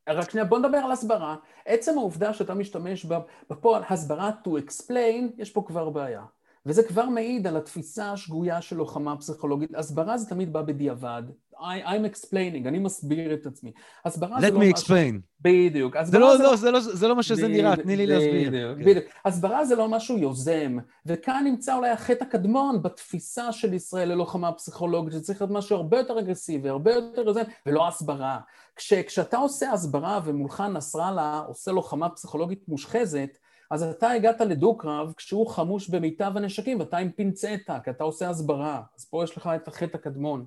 [0.09, 1.35] רק שנייה, בוא נדבר על הסברה.
[1.65, 3.05] עצם העובדה שאתה משתמש
[3.49, 6.23] בפועל הסברה to explain, יש פה כבר בעיה.
[6.65, 9.75] וזה כבר מעיד על התפיסה השגויה של לוחמה פסיכולוגית.
[9.75, 11.23] הסברה זה תמיד בא בדיעבד.
[11.59, 13.71] I, I'm explaining, אני מסביר את עצמי.
[14.05, 14.71] הסברה זה לא משהו...
[14.71, 15.15] Let me explain.
[15.41, 15.95] בדיוק.
[16.03, 18.49] זה לא, זה, לא, זה, לא, זה לא מה שזה נראה, תני לי להסביר.
[18.49, 18.85] בדיוק, כן.
[18.85, 19.05] בדיוק.
[19.25, 25.13] הסברה זה לא משהו יוזם, וכאן נמצא אולי החטא הקדמון בתפיסה של ישראל ללוחמה פסיכולוגית,
[25.13, 28.39] שצריך להיות משהו הרבה יותר אגרסיבי, הרבה יותר יוזם, ולא הסברה.
[28.75, 33.37] כש, כשאתה עושה הסברה ומולך נסראללה עושה לוחמה פסיכולוגית מושחזת,
[33.71, 38.81] אז אתה הגעת לדו-קרב כשהוא חמוש במיטב הנשקים ואתה עם פינצטה, כי אתה עושה הסברה.
[38.97, 40.45] אז פה יש לך את החטא הקדמון.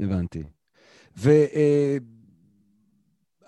[0.00, 0.42] הבנתי.
[1.16, 1.30] ו...
[1.30, 1.96] אה,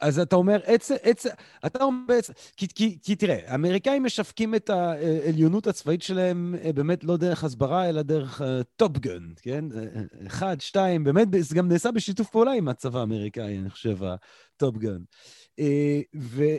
[0.00, 1.26] אז אתה אומר, עץ, עץ,
[1.66, 7.04] אתה אומר בעצם, כי, כי, כי תראה, האמריקאים משווקים את העליונות הצבאית שלהם אה, באמת
[7.04, 8.42] לא דרך הסברה, אלא דרך
[8.76, 9.64] טופגן, uh, כן?
[10.26, 14.98] אחד, שתיים, באמת, זה גם נעשה בשיתוף פעולה עם הצבא האמריקאי, אני חושב, הטופגן.
[15.58, 16.00] אה,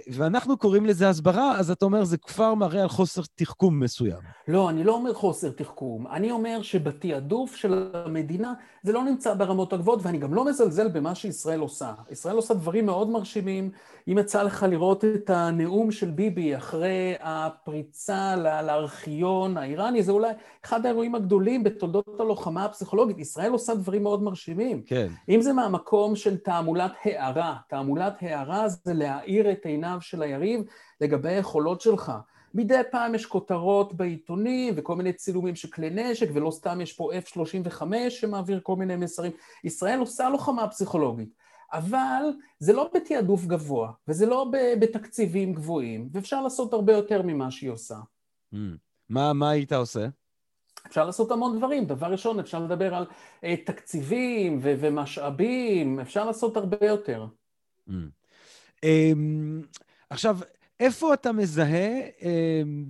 [0.07, 4.19] ואנחנו קוראים לזה הסברה, אז אתה אומר, זה כבר מראה על חוסר תחכום מסוים.
[4.47, 6.07] לא, אני לא אומר חוסר תחכום.
[6.07, 11.15] אני אומר שבתעדוף של המדינה זה לא נמצא ברמות הגבוהות, ואני גם לא מזלזל במה
[11.15, 11.93] שישראל עושה.
[12.11, 13.71] ישראל עושה דברים מאוד מרשימים.
[14.07, 20.31] אם יצא לך לראות את הנאום של ביבי אחרי הפריצה לארכיון האיראני, זה אולי
[20.65, 23.19] אחד האירועים הגדולים בתולדות הלוחמה הפסיכולוגית.
[23.19, 24.81] ישראל עושה דברים מאוד מרשימים.
[24.85, 25.07] כן.
[25.29, 30.61] אם זה מהמקום של תעמולת הערה, תעמולת הערה זה להאיר את עיניו של היריב
[31.01, 32.11] לגבי היכולות שלך.
[32.53, 37.11] מדי פעם יש כותרות בעיתונים וכל מיני צילומים של כלי נשק, ולא סתם יש פה
[37.13, 39.31] F-35 שמעביר כל מיני מסרים.
[39.63, 41.29] ישראל עושה לוחמה פסיכולוגית,
[41.73, 42.23] אבל
[42.59, 47.97] זה לא בתעדוף גבוה, וזה לא בתקציבים גבוהים, ואפשר לעשות הרבה יותר ממה שהיא עושה.
[48.53, 48.57] Mm.
[49.09, 50.07] מה, מה היית עושה?
[50.88, 51.86] אפשר לעשות המון דברים.
[51.86, 57.27] דבר ראשון, אפשר לדבר על uh, תקציבים ו- ומשאבים, אפשר לעשות הרבה יותר.
[57.89, 57.91] Mm.
[58.86, 59.65] Um,
[60.09, 60.39] עכשיו,
[60.79, 62.86] איפה אתה מזהה, אמ,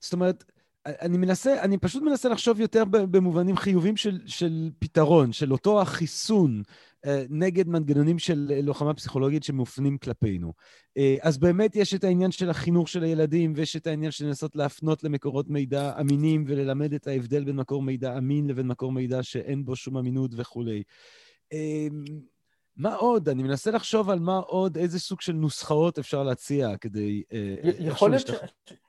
[0.00, 0.44] זאת אומרת,
[0.86, 6.62] אני מנסה, אני פשוט מנסה לחשוב יותר במובנים חיובים של, של פתרון, של אותו החיסון
[7.06, 10.52] אה, נגד מנגנונים של לוחמה פסיכולוגית שמופנים כלפינו.
[10.96, 14.56] אה, אז באמת יש את העניין של החינוך של הילדים, ויש את העניין של לנסות
[14.56, 19.64] להפנות למקורות מידע אמינים וללמד את ההבדל בין מקור מידע אמין לבין מקור מידע שאין
[19.64, 20.82] בו שום אמינות וכולי.
[22.78, 23.28] מה עוד?
[23.28, 27.22] אני מנסה לחשוב על מה עוד, איזה סוג של נוסחאות אפשר להציע כדי...
[27.32, 28.30] אה, יכול להיות, ש...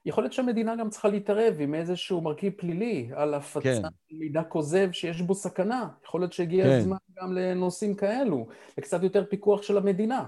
[0.05, 3.81] יכול להיות שהמדינה גם צריכה להתערב עם איזשהו מרכיב פלילי על הפצה כן.
[4.11, 5.87] מידע כוזב שיש בו סכנה.
[6.05, 6.79] יכול להיות שהגיע כן.
[6.79, 10.25] הזמן גם לנושאים כאלו, לקצת יותר פיקוח של המדינה.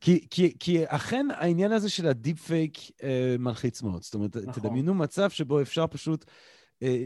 [0.00, 4.02] כי, כי, כי אכן העניין הזה של הדיפ פייק אה, מלחיץ מאוד.
[4.02, 4.52] זאת אומרת, נכון.
[4.52, 6.32] תדמיינו מצב שבו אפשר פשוט אה,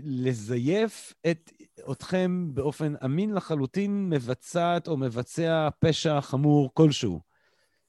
[0.04, 1.52] לזייף את
[1.90, 7.20] אתכם באופן אמין לחלוטין מבצעת או מבצע פשע חמור כלשהו.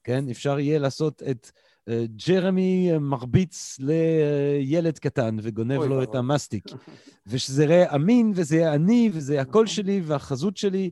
[0.03, 0.29] כן?
[0.29, 1.51] אפשר יהיה לעשות את
[1.89, 1.91] אה,
[2.27, 6.63] ג'רמי מרביץ לילד קטן וגונב לו את המסטיק.
[7.27, 10.89] ושזה יראה אמין, וזה יהיה אני, וזה יהיה הקול שלי והחזות שלי.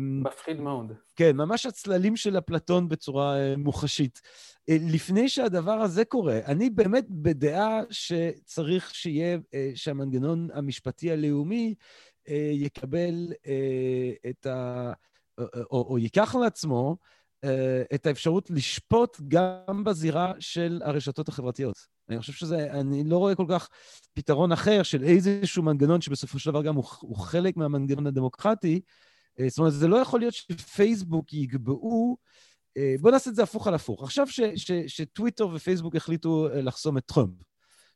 [0.00, 0.92] מפחיד מאוד.
[1.16, 4.20] כן, ממש הצללים של אפלטון בצורה מוחשית.
[4.68, 9.40] Uh, לפני שהדבר הזה קורה, אני באמת בדעה שצריך שיהיה, uh,
[9.74, 11.74] שהמנגנון המשפטי הלאומי
[12.28, 13.32] uh, יקבל
[14.30, 14.92] את ה...
[15.70, 16.96] או, או, ייקח לעצמו
[17.94, 21.76] את האפשרות לשפוט גם בזירה של הרשתות החברתיות.
[22.08, 23.68] אני חושב שזה, אני לא רואה כל כך
[24.14, 28.80] פתרון אחר של איזשהו מנגנון שבסופו של דבר גם הוא, הוא חלק מהמנגנון הדמוקרטי,
[29.40, 32.16] אה, זאת אומרת, זה לא יכול להיות שפייסבוק יקבעו,
[32.76, 34.02] אה, בואו נעשה את זה הפוך על הפוך.
[34.02, 37.48] עכשיו ש, ש, שטוויטר ופייסבוק החליטו אה, לחסום את טראמפ.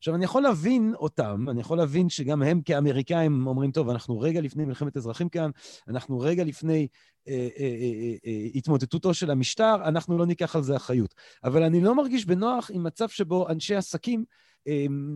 [0.02, 4.40] עכשיו, אני יכול להבין אותם, אני יכול להבין שגם הם כאמריקאים אומרים, טוב, אנחנו רגע
[4.40, 5.50] לפני מלחמת אזרחים כאן,
[5.88, 6.88] אנחנו רגע לפני
[7.28, 11.14] אה, אה, אה, אה, התמוטטותו של המשטר, אנחנו לא ניקח על זה אחריות.
[11.44, 14.24] אבל אני לא מרגיש בנוח עם מצב שבו אנשי עסקים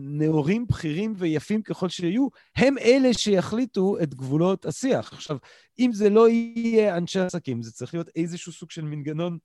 [0.03, 5.13] נאורים, בכירים ויפים ככל שיהיו, הם אלה שיחליטו את גבולות השיח.
[5.13, 5.37] עכשיו,
[5.79, 9.37] אם זה לא יהיה אנשי עסקים, זה צריך להיות איזשהו סוג של מנגנון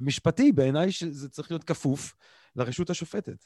[0.00, 2.14] משפטי, בעיניי שזה צריך להיות כפוף
[2.56, 3.44] לרשות השופטת.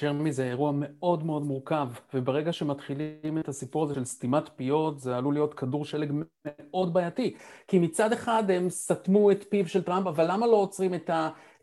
[0.00, 5.16] ג'רמי זה אירוע מאוד מאוד מורכב, וברגע שמתחילים את הסיפור הזה של סתימת פיות, זה
[5.16, 6.12] עלול להיות כדור שלג
[6.44, 7.36] מאוד בעייתי.
[7.68, 11.10] כי מצד אחד הם סתמו את פיו של טראמפ, אבל למה לא עוצרים את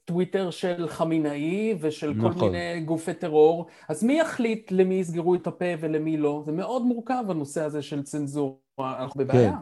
[0.07, 2.33] טוויטר של חמינאי ושל נכון.
[2.33, 6.41] כל מיני גופי טרור, אז מי יחליט למי יסגרו את הפה ולמי לא?
[6.45, 9.57] זה מאוד מורכב הנושא הזה של צנזורה, אנחנו בבעיה.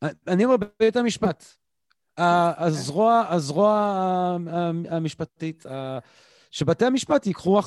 [0.00, 0.08] כן.
[0.28, 1.44] אני אומר בבית המשפט.
[2.18, 4.36] הזרוע, הזרוע
[4.88, 5.64] המשפטית
[6.50, 7.60] שבתי המשפט ייקחו,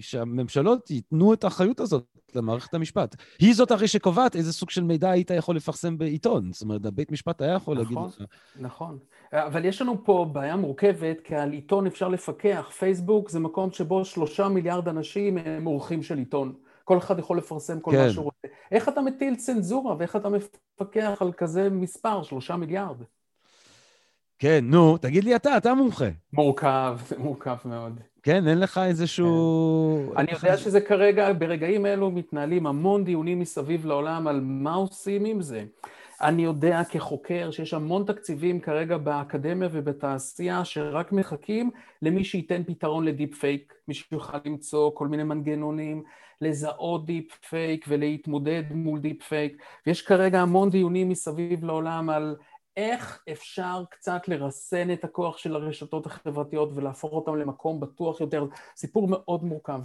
[0.00, 3.16] שהממשלות ייתנו את האחריות הזאת למערכת המשפט.
[3.38, 6.52] היא זאת הרי שקובעת איזה סוג של מידע היית יכול לפרסם בעיתון.
[6.52, 8.26] זאת אומרת, הבית משפט היה יכול נכון, להגיד לך.
[8.56, 8.98] נכון.
[9.32, 12.70] אבל יש לנו פה בעיה מורכבת, כי על עיתון אפשר לפקח.
[12.78, 16.52] פייסבוק זה מקום שבו שלושה מיליארד אנשים הם עורכים של עיתון.
[16.84, 18.04] כל אחד יכול לפרסם כל כן.
[18.04, 18.48] מה שהוא רוצה.
[18.72, 22.96] איך אתה מטיל צנזורה ואיך אתה מפקח על כזה מספר, שלושה מיליארד?
[24.38, 26.08] כן, נו, תגיד לי אתה, אתה מומחה.
[26.32, 28.00] מורכב, זה מורכב מאוד.
[28.22, 30.10] כן, אין לך איזשהו...
[30.12, 30.18] כן.
[30.18, 35.42] אני יודע שזה כרגע, ברגעים אלו מתנהלים המון דיונים מסביב לעולם על מה עושים עם
[35.42, 35.64] זה.
[36.20, 41.70] אני יודע כחוקר שיש המון תקציבים כרגע באקדמיה ובתעשייה שרק מחכים
[42.02, 46.02] למי שייתן פתרון לדיפ פייק, מי שיוכל למצוא כל מיני מנגנונים,
[46.40, 52.36] לזהות דיפ פייק ולהתמודד מול דיפ פייק, ויש כרגע המון דיונים מסביב לעולם על
[52.76, 58.46] איך אפשר קצת לרסן את הכוח של הרשתות החברתיות ולהפוך אותם למקום בטוח יותר.
[58.76, 59.80] סיפור מאוד מורכב.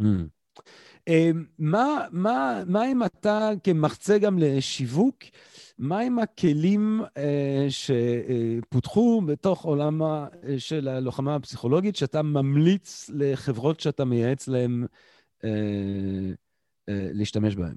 [0.00, 0.02] מממ.
[1.58, 5.16] מה, מה, מה אם אתה כמרצה גם לשיווק,
[5.78, 7.20] מה עם הכלים אה,
[7.68, 10.00] שפותחו בתוך עולם
[10.58, 15.46] של הלוחמה הפסיכולוגית, שאתה ממליץ לחברות שאתה מייעץ להן uh, uh,
[16.88, 17.74] להשתמש בהן?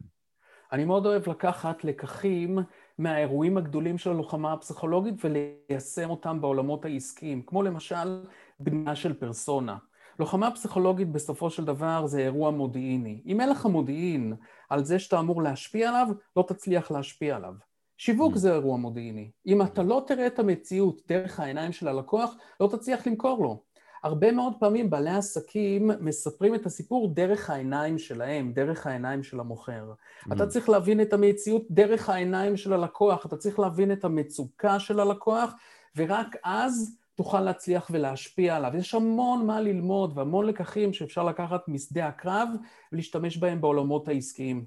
[0.72, 2.60] אני מאוד אוהב לקחת לקחים
[2.98, 8.24] מהאירועים הגדולים של הלוחמה הפסיכולוגית וליישם אותם בעולמות העסקיים, כמו למשל
[8.60, 9.78] בנייה של פרסונה.
[10.20, 13.22] לוחמה פסיכולוגית בסופו של דבר זה אירוע מודיעיני.
[13.26, 14.34] אם אין לך מודיעין
[14.70, 17.54] על זה שאתה אמור להשפיע עליו, לא תצליח להשפיע עליו.
[17.98, 18.38] שיווק mm.
[18.38, 19.32] זה אירוע מודיעיני.
[19.48, 23.64] אם אתה לא תראה את המציאות דרך העיניים של הלקוח, לא תצליח למכור לו.
[24.04, 29.94] הרבה מאוד פעמים בעלי עסקים מספרים את הסיפור דרך העיניים שלהם, דרך העיניים של המוכר.
[29.94, 30.34] Mm.
[30.34, 35.00] אתה צריך להבין את המציאות דרך העיניים של הלקוח, אתה צריך להבין את המצוקה של
[35.00, 35.54] הלקוח,
[35.96, 38.72] ורק אז תוכל להצליח ולהשפיע עליו.
[38.78, 42.50] יש המון מה ללמוד והמון לקחים שאפשר לקחת משדה הקרב
[42.92, 44.66] ולהשתמש בהם בעולמות העסקיים.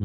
[0.00, 0.04] מממ.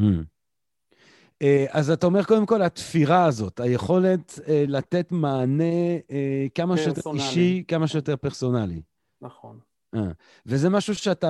[1.42, 5.64] אה, אז אתה אומר, קודם כל, התפירה הזאת, היכולת אה, לתת מענה
[6.10, 8.82] אה, כמה שיותר אישי, כמה שיותר פרסונלי.
[9.22, 9.58] נכון.
[10.46, 11.28] וזה משהו שאתה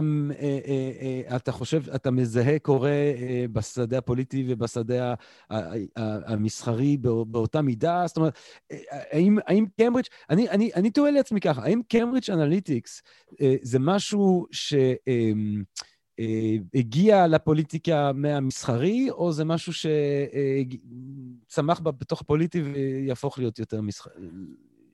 [1.36, 2.90] אתה חושב, אתה מזהה קורה
[3.52, 5.14] בשדה הפוליטי ובשדה
[6.26, 6.96] המסחרי
[7.26, 8.04] באותה מידה?
[8.06, 8.38] זאת אומרת,
[8.90, 13.02] האם, האם קיימברידג', אני, אני, אני תוהה לעצמי ככה, האם קיימברידג' אנליטיקס
[13.62, 14.74] זה משהו ש...
[16.74, 19.72] הגיע לפוליטיקה מהמסחרי, או זה משהו
[21.46, 24.12] שצמח בתוך הפוליטי ויהפוך להיות יותר מסחרי?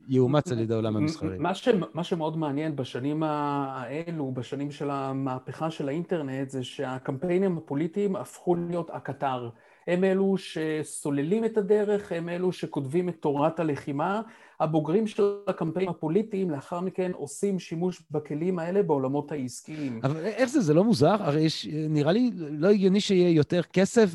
[0.09, 1.39] יאומץ על ידי העולם המסחרי.
[1.39, 8.17] מה, ש, מה שמאוד מעניין בשנים האלו, בשנים של המהפכה של האינטרנט, זה שהקמפיינים הפוליטיים
[8.17, 9.49] הפכו להיות הקטר.
[9.87, 14.23] הם אלו שסוללים את הדרך, הם אלו שכותבים את תורת הלחימה.
[14.61, 20.01] הבוגרים של הקמפיינים הפוליטיים לאחר מכן עושים שימוש בכלים האלה בעולמות העסקיים.
[20.03, 20.61] אבל איך זה?
[20.61, 21.17] זה לא מוזר?
[21.23, 24.11] הרי יש, נראה לי לא הגיוני שיהיה יותר כסף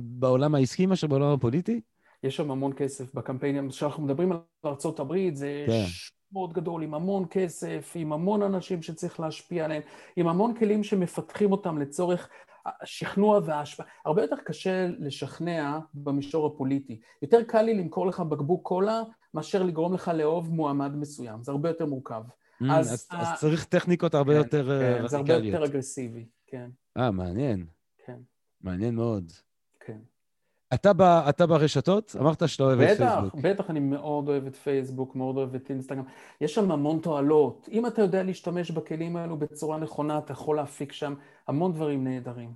[0.00, 1.80] בעולם העסקי מאשר בעולם הפוליטי?
[2.22, 3.68] יש שם המון כסף בקמפיינים.
[3.68, 5.84] כשאנחנו מדברים על ארה"ב, זה כן.
[6.32, 9.82] מאוד גדול, עם המון כסף, עם המון אנשים שצריך להשפיע עליהם,
[10.16, 12.28] עם המון כלים שמפתחים אותם לצורך
[12.80, 13.86] השכנוע וההשפעה.
[14.04, 17.00] הרבה יותר קשה לשכנע במישור הפוליטי.
[17.22, 19.02] יותר קל לי למכור לך בקבוק קולה
[19.34, 21.42] מאשר לגרום לך לאהוב מועמד מסוים.
[21.42, 22.22] זה הרבה יותר מורכב.
[22.62, 23.32] Mm, אז, אז, ה...
[23.32, 25.00] אז צריך טכניקות הרבה כן, יותר רדיקליות.
[25.00, 26.70] כן, זה הרבה יותר אגרסיבי, כן.
[26.96, 27.66] אה, מעניין.
[28.06, 28.18] כן.
[28.60, 29.32] מעניין מאוד.
[30.74, 32.16] אתה, ב, אתה ברשתות?
[32.20, 33.34] אמרת שאתה אוהב את פייסבוק.
[33.34, 36.04] בטח, בטח, אני מאוד אוהב את פייסבוק, מאוד אוהב את אינסטגרם.
[36.40, 37.68] יש שם המון תועלות.
[37.72, 41.14] אם אתה יודע להשתמש בכלים האלו בצורה נכונה, אתה יכול להפיק שם
[41.48, 42.52] המון דברים נהדרים.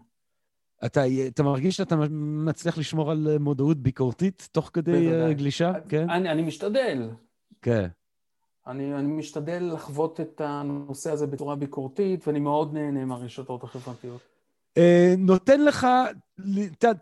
[0.84, 1.96] אתה, אתה מרגיש שאתה
[2.44, 5.28] מצליח לשמור על מודעות ביקורתית תוך כדי בוודאי.
[5.28, 5.72] אה, גלישה?
[5.88, 6.10] כן?
[6.10, 7.10] אני, אני משתדל.
[7.62, 7.88] כן.
[8.66, 14.31] אני, אני משתדל לחוות את הנושא הזה בצורה ביקורתית, ואני מאוד נהנה מהרשתות החברתיות.
[14.78, 15.86] אה, נותן לך,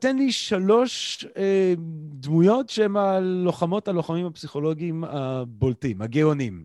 [0.00, 1.74] תן לי שלוש אה,
[2.12, 6.64] דמויות שהן הלוחמות, הלוחמים הפסיכולוגיים הבולטים, הגאונים.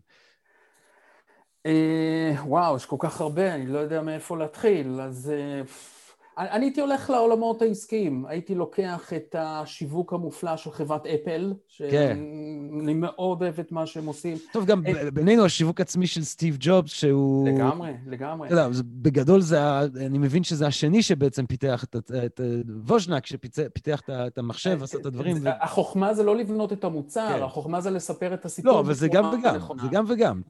[1.66, 5.32] אה, וואו, יש כל כך הרבה, אני לא יודע מאיפה להתחיל, אז...
[6.38, 11.91] אה, אני הייתי הולך לעולמות העסקיים, הייתי לוקח את השיווק המופלא של חברת אפל, שאני
[11.91, 12.17] כן.
[12.95, 14.38] מאוד אוהב את מה שהם עושים.
[14.53, 15.13] טוב, גם את...
[15.13, 17.47] בינינו השיווק עצמי של סטיב ג'ובס, שהוא...
[17.49, 18.47] לגמרי, לגמרי.
[18.47, 22.41] אתה יודע, בגדול זה, אני מבין שזה השני שבעצם פיתח את, את, את
[22.86, 25.38] ווז'נק, שפיתח את, את המחשב, עשה את הדברים.
[25.41, 25.49] ו...
[25.61, 27.43] החוכמה זה לא לבנות את המוצר, כן.
[27.43, 28.71] החוכמה זה לספר את הסיפור.
[28.71, 30.41] לא, אבל זה גם וגם, זה גם וגם.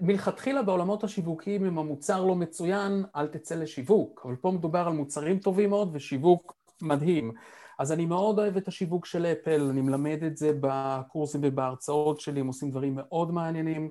[0.00, 4.22] מלכתחילה בעולמות השיווקיים, אם המוצר לא מצוין, אל תצא לשיווק.
[4.24, 7.32] אבל פה מדובר על מוצרים טובים מאוד ושיווק מדהים.
[7.78, 12.40] אז אני מאוד אוהב את השיווק של אפל, אני מלמד את זה בקורסים ובהרצאות שלי,
[12.40, 13.88] הם עושים דברים מאוד מעניינים.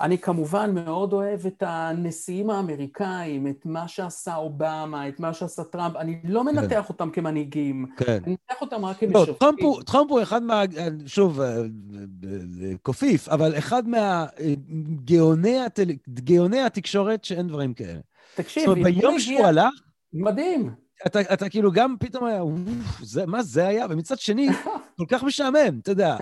[0.00, 5.96] אני כמובן מאוד אוהב את הנשיאים האמריקאים, את מה שעשה אובמה, את מה שעשה טראמפ,
[5.96, 6.46] אני לא כן.
[6.46, 6.88] מנתח כן.
[6.88, 8.18] אותם כמנהיגים, כן.
[8.26, 9.34] אני מנתח אותם רק כמשרתים.
[9.34, 10.62] לא, טראמפ הוא, טראמפ הוא אחד מה...
[11.06, 11.56] שוב, אה,
[12.82, 15.90] קופיף, אבל אחד מהגאוני הטל...
[16.66, 18.00] התקשורת שאין דברים כאלה.
[18.34, 19.74] תקשיב, זאת אומרת, ביום שהוא הלך...
[20.12, 20.85] מדהים.
[21.06, 22.42] אתה, אתה כאילו גם פתאום היה,
[23.02, 23.86] זה, מה זה היה?
[23.90, 24.48] ומצד שני,
[24.98, 26.16] כל כך משעמם, אתה יודע,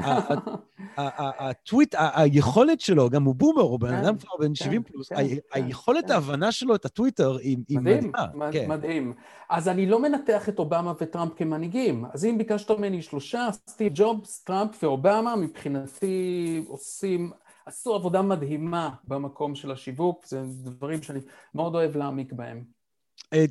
[0.96, 5.08] הטוויט, היכולת שלו, גם הוא בומר, הוא בן כן, אדם כבר בן 70 כן, פלוס,
[5.08, 5.16] כן,
[5.52, 8.26] היכולת ההבנה שלו את הטוויטר היא מדהימה.
[8.34, 9.12] מדהים, מדהים.
[9.50, 12.04] אז אני לא מנתח את אובמה וטראמפ כמנהיגים.
[12.12, 17.30] אז אם ביקשת ממני שלושה, סטיב ג'ובס, טראמפ ואובמה, מבחינתי עושים,
[17.66, 21.20] עשו עבודה מדהימה במקום של השיווק, זה דברים שאני
[21.54, 22.73] מאוד אוהב להעמיק בהם.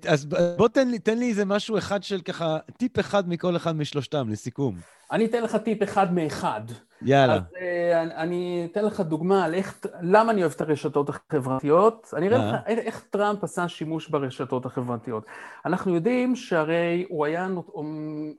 [0.08, 0.26] אז
[0.58, 4.30] בוא תן לי, תן לי איזה משהו אחד של ככה, טיפ אחד מכל אחד משלושתם,
[4.30, 4.76] לסיכום.
[5.12, 6.62] אני אתן לך טיפ אחד מאחד.
[7.02, 7.34] יאללה.
[7.34, 12.14] אז uh, אני אתן לך דוגמה על איך, למה אני אוהב את הרשתות החברתיות.
[12.18, 15.26] אני אראה לך איך טראמפ עשה שימוש ברשתות החברתיות.
[15.66, 17.86] אנחנו יודעים שהרי הוא היה הוא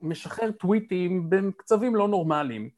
[0.03, 2.69] משחרר טוויטים בקצבים לא נורמליים.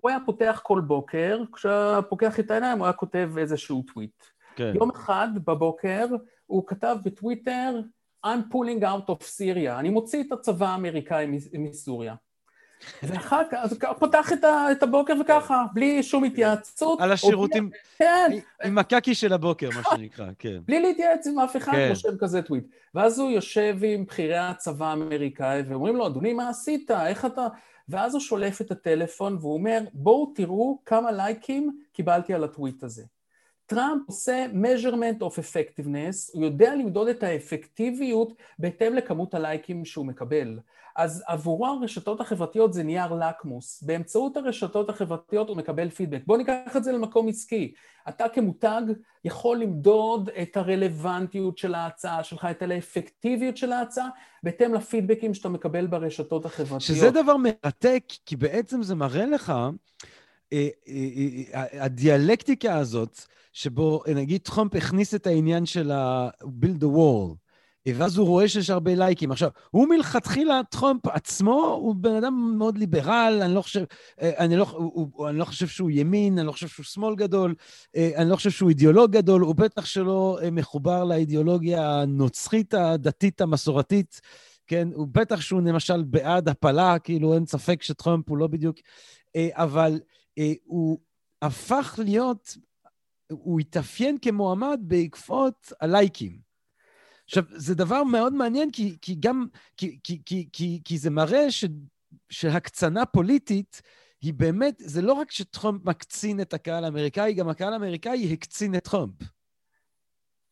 [0.00, 4.24] הוא היה פותח כל בוקר, כשהיה פוקח את העיניים הוא היה כותב איזשהו טוויט.
[4.56, 4.72] כן.
[4.74, 6.06] יום אחד בבוקר
[6.46, 7.80] הוא כתב בטוויטר,
[8.26, 12.14] I'm pulling out of Syria, אני מוציא את הצבא האמריקאי מסוריה.
[13.02, 14.32] ואחר כך, אז פותח
[14.72, 17.00] את הבוקר וככה, בלי שום התייעצות.
[17.00, 18.30] על השירותים, כן.
[18.64, 20.58] עם הקקי של הבוקר, מה שנקרא, כן.
[20.64, 22.16] בלי להתייעץ עם אף אחד, רושם כן.
[22.18, 22.64] כזה טוויט.
[22.94, 26.90] ואז הוא יושב עם בכירי הצבא האמריקאי, ואומרים לו, אדוני, מה עשית?
[26.90, 27.46] איך אתה...
[27.88, 33.02] ואז הוא שולף את הטלפון, והוא אומר, בואו תראו כמה לייקים קיבלתי על הטוויט הזה.
[33.66, 40.58] טראמפ עושה measurement of effectiveness, הוא יודע למדוד את האפקטיביות בהתאם לכמות הלייקים שהוא מקבל.
[40.96, 43.82] אז עבורו הרשתות החברתיות זה נייר לקמוס.
[43.82, 46.20] באמצעות הרשתות החברתיות הוא מקבל פידבק.
[46.26, 47.74] בוא ניקח את זה למקום עסקי.
[48.08, 48.82] אתה כמותג
[49.24, 54.08] יכול למדוד את הרלוונטיות של ההצעה שלך, את האפקטיביות של ההצעה,
[54.42, 56.80] בהתאם לפידבקים שאתה מקבל ברשתות החברתיות.
[56.80, 59.52] שזה דבר מרתק, כי בעצם זה מראה לך,
[61.72, 63.20] הדיאלקטיקה הזאת,
[63.52, 67.36] שבו נגיד טראמפ הכניס את העניין של ה-build a wall,
[67.88, 69.32] ואז הוא רואה שיש הרבה לייקים.
[69.32, 73.84] עכשיו, הוא מלכתחילה, טראמפ עצמו, הוא בן אדם מאוד ליברל, אני לא חושב,
[74.20, 77.54] אני לא, הוא, הוא, אני לא חושב שהוא ימין, אני לא חושב שהוא שמאל גדול,
[77.96, 84.20] אני לא חושב שהוא אידיאולוג גדול, הוא בטח שלא מחובר לאידיאולוגיה הנוצרית, הדתית, המסורתית,
[84.66, 84.88] כן?
[84.94, 88.76] הוא בטח שהוא למשל בעד הפלה, כאילו אין ספק שטראמפ הוא לא בדיוק,
[89.52, 90.00] אבל
[90.64, 90.98] הוא
[91.42, 92.56] הפך להיות
[93.32, 96.38] הוא התאפיין כמועמד בעקבות הלייקים.
[97.24, 101.50] עכשיו, זה דבר מאוד מעניין, כי, כי גם, כי, כי, כי, כי, כי זה מראה
[101.50, 101.64] ש,
[102.30, 103.82] שהקצנה פוליטית
[104.20, 108.84] היא באמת, זה לא רק שטראמפ מקצין את הקהל האמריקאי, גם הקהל האמריקאי הקצין את
[108.84, 109.14] טראמפ.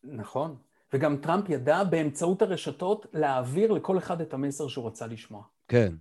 [0.05, 0.57] נכון.
[0.93, 5.43] וגם טראמפ ידע באמצעות הרשתות להעביר לכל אחד את המסר שהוא רצה לשמוע.
[5.69, 5.95] כן.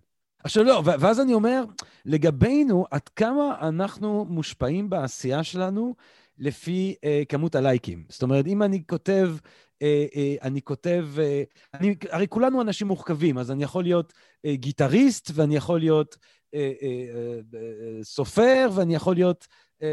[0.43, 1.63] עכשיו לא, ואז אני אומר,
[2.05, 5.95] לגבינו, עד כמה אנחנו מושפעים בעשייה שלנו
[6.37, 8.03] לפי uh, כמות הלייקים.
[8.09, 9.81] זאת אומרת, אם אני כותב, uh,
[10.13, 15.31] uh, אני כותב, uh, אני, הרי כולנו אנשים מורכבים, אז אני יכול להיות uh, גיטריסט,
[15.33, 19.85] ואני יכול להיות uh, uh, uh, uh, סופר, ואני יכול להיות uh, uh,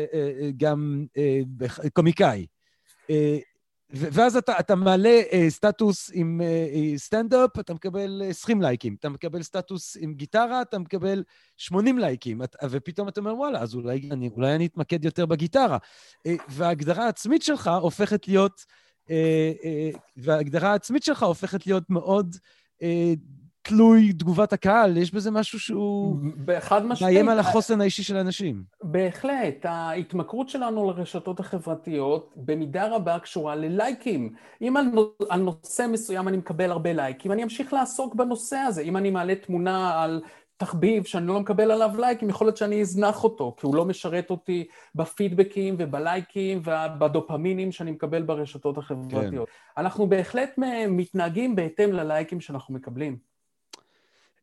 [0.56, 2.46] גם uh, קומיקאי.
[3.08, 3.12] Uh,
[3.90, 8.96] ואז אתה, אתה מעלה uh, סטטוס עם uh, סטנדאפ, אתה מקבל 20 לייקים.
[9.00, 11.22] אתה מקבל סטטוס עם גיטרה, אתה מקבל
[11.56, 12.42] 80 לייקים.
[12.42, 15.78] את, ופתאום אתה אומר, וואלה, אז אולי אני, אולי אני אתמקד יותר בגיטרה.
[16.28, 18.64] Uh, וההגדרה העצמית שלך הופכת להיות,
[19.04, 22.36] uh, uh, וההגדרה העצמית שלך הופכת להיות מאוד
[22.82, 22.86] uh,
[23.66, 26.16] תלוי תגובת הקהל, יש בזה משהו שהוא...
[26.60, 27.14] חד משמעית.
[27.14, 28.62] מאיים על החוסן האישי של האנשים.
[28.82, 29.66] בהחלט.
[29.66, 34.32] ההתמכרות שלנו לרשתות החברתיות במידה רבה קשורה ללייקים.
[34.62, 34.86] אם על,
[35.28, 38.82] על נושא מסוים אני מקבל הרבה לייקים, אני אמשיך לעסוק בנושא הזה.
[38.82, 40.20] אם אני מעלה תמונה על
[40.56, 44.30] תחביב שאני לא מקבל עליו לייקים, יכול להיות שאני אזנח אותו, כי הוא לא משרת
[44.30, 49.48] אותי בפידבקים ובלייקים ובדופמינים שאני מקבל ברשתות החברתיות.
[49.48, 49.80] כן.
[49.82, 50.58] אנחנו בהחלט
[50.88, 53.35] מתנהגים בהתאם ללייקים שאנחנו מקבלים.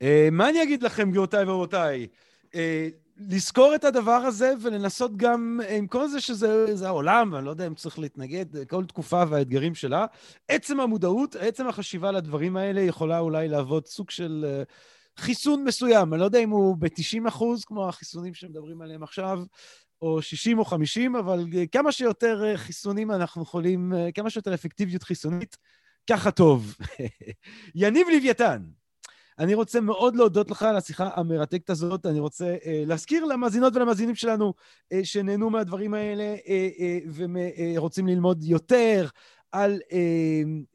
[0.03, 2.07] אה, מה אני אגיד לכם, גבירותיי ורבותיי?
[2.55, 2.87] אה,
[3.17, 7.75] לזכור את הדבר הזה ולנסות גם, עם כל זה שזה העולם, ואני לא יודע אם
[7.75, 10.05] צריך להתנגד, כל תקופה והאתגרים שלה,
[10.47, 14.63] עצם המודעות, עצם החשיבה לדברים האלה יכולה אולי להוות סוג של אה,
[15.17, 16.13] חיסון מסוים.
[16.13, 19.39] אני לא יודע אם הוא ב-90 אחוז, כמו החיסונים שמדברים עליהם עכשיו,
[20.01, 25.57] או 60 או 50, אבל כמה שיותר חיסונים אנחנו יכולים, כמה שיותר אפקטיביות חיסונית,
[26.09, 26.75] ככה טוב.
[27.75, 28.63] יניב לוויתן.
[29.39, 32.05] אני רוצה מאוד להודות לך על השיחה המרתקת הזאת.
[32.05, 34.53] אני רוצה אה, להזכיר למאזינות ולמאזינים שלנו
[34.93, 36.99] אה, שנהנו מהדברים האלה אה, אה,
[37.75, 39.07] ורוצים ללמוד יותר
[39.53, 39.97] על אה,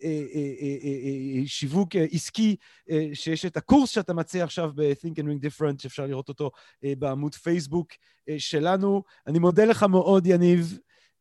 [0.03, 2.57] אה, אה, אה, אה, שיווק אה, עסקי,
[2.91, 6.51] אה, שיש את הקורס שאתה מציע עכשיו ב-Think and Ring Different, שאפשר לראות אותו
[6.85, 7.89] אה, בעמוד פייסבוק
[8.29, 9.03] אה, שלנו.
[9.27, 10.79] אני מודה לך מאוד, יניב.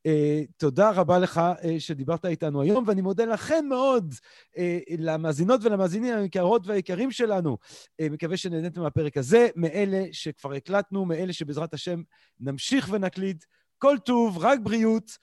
[0.08, 0.10] Uh,
[0.58, 4.14] תודה רבה לך uh, שדיברת איתנו היום, ואני מודה לכם מאוד,
[4.55, 4.60] uh,
[4.97, 7.58] למאזינות ולמאזינים היקרות והיקרים שלנו.
[8.01, 12.01] מקווה שנהניתם מהפרק הזה, מאלה שכבר הקלטנו, מאלה שבעזרת השם
[12.39, 13.43] נמשיך ונקליט.
[13.78, 15.18] כל טוב, רק בריאות,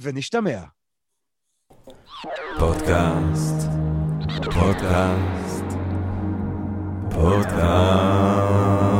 [0.00, 0.60] ונשתמע.
[2.58, 3.68] פודקאסט,
[4.54, 5.64] פודקאסט,
[7.10, 8.97] פודקאסט.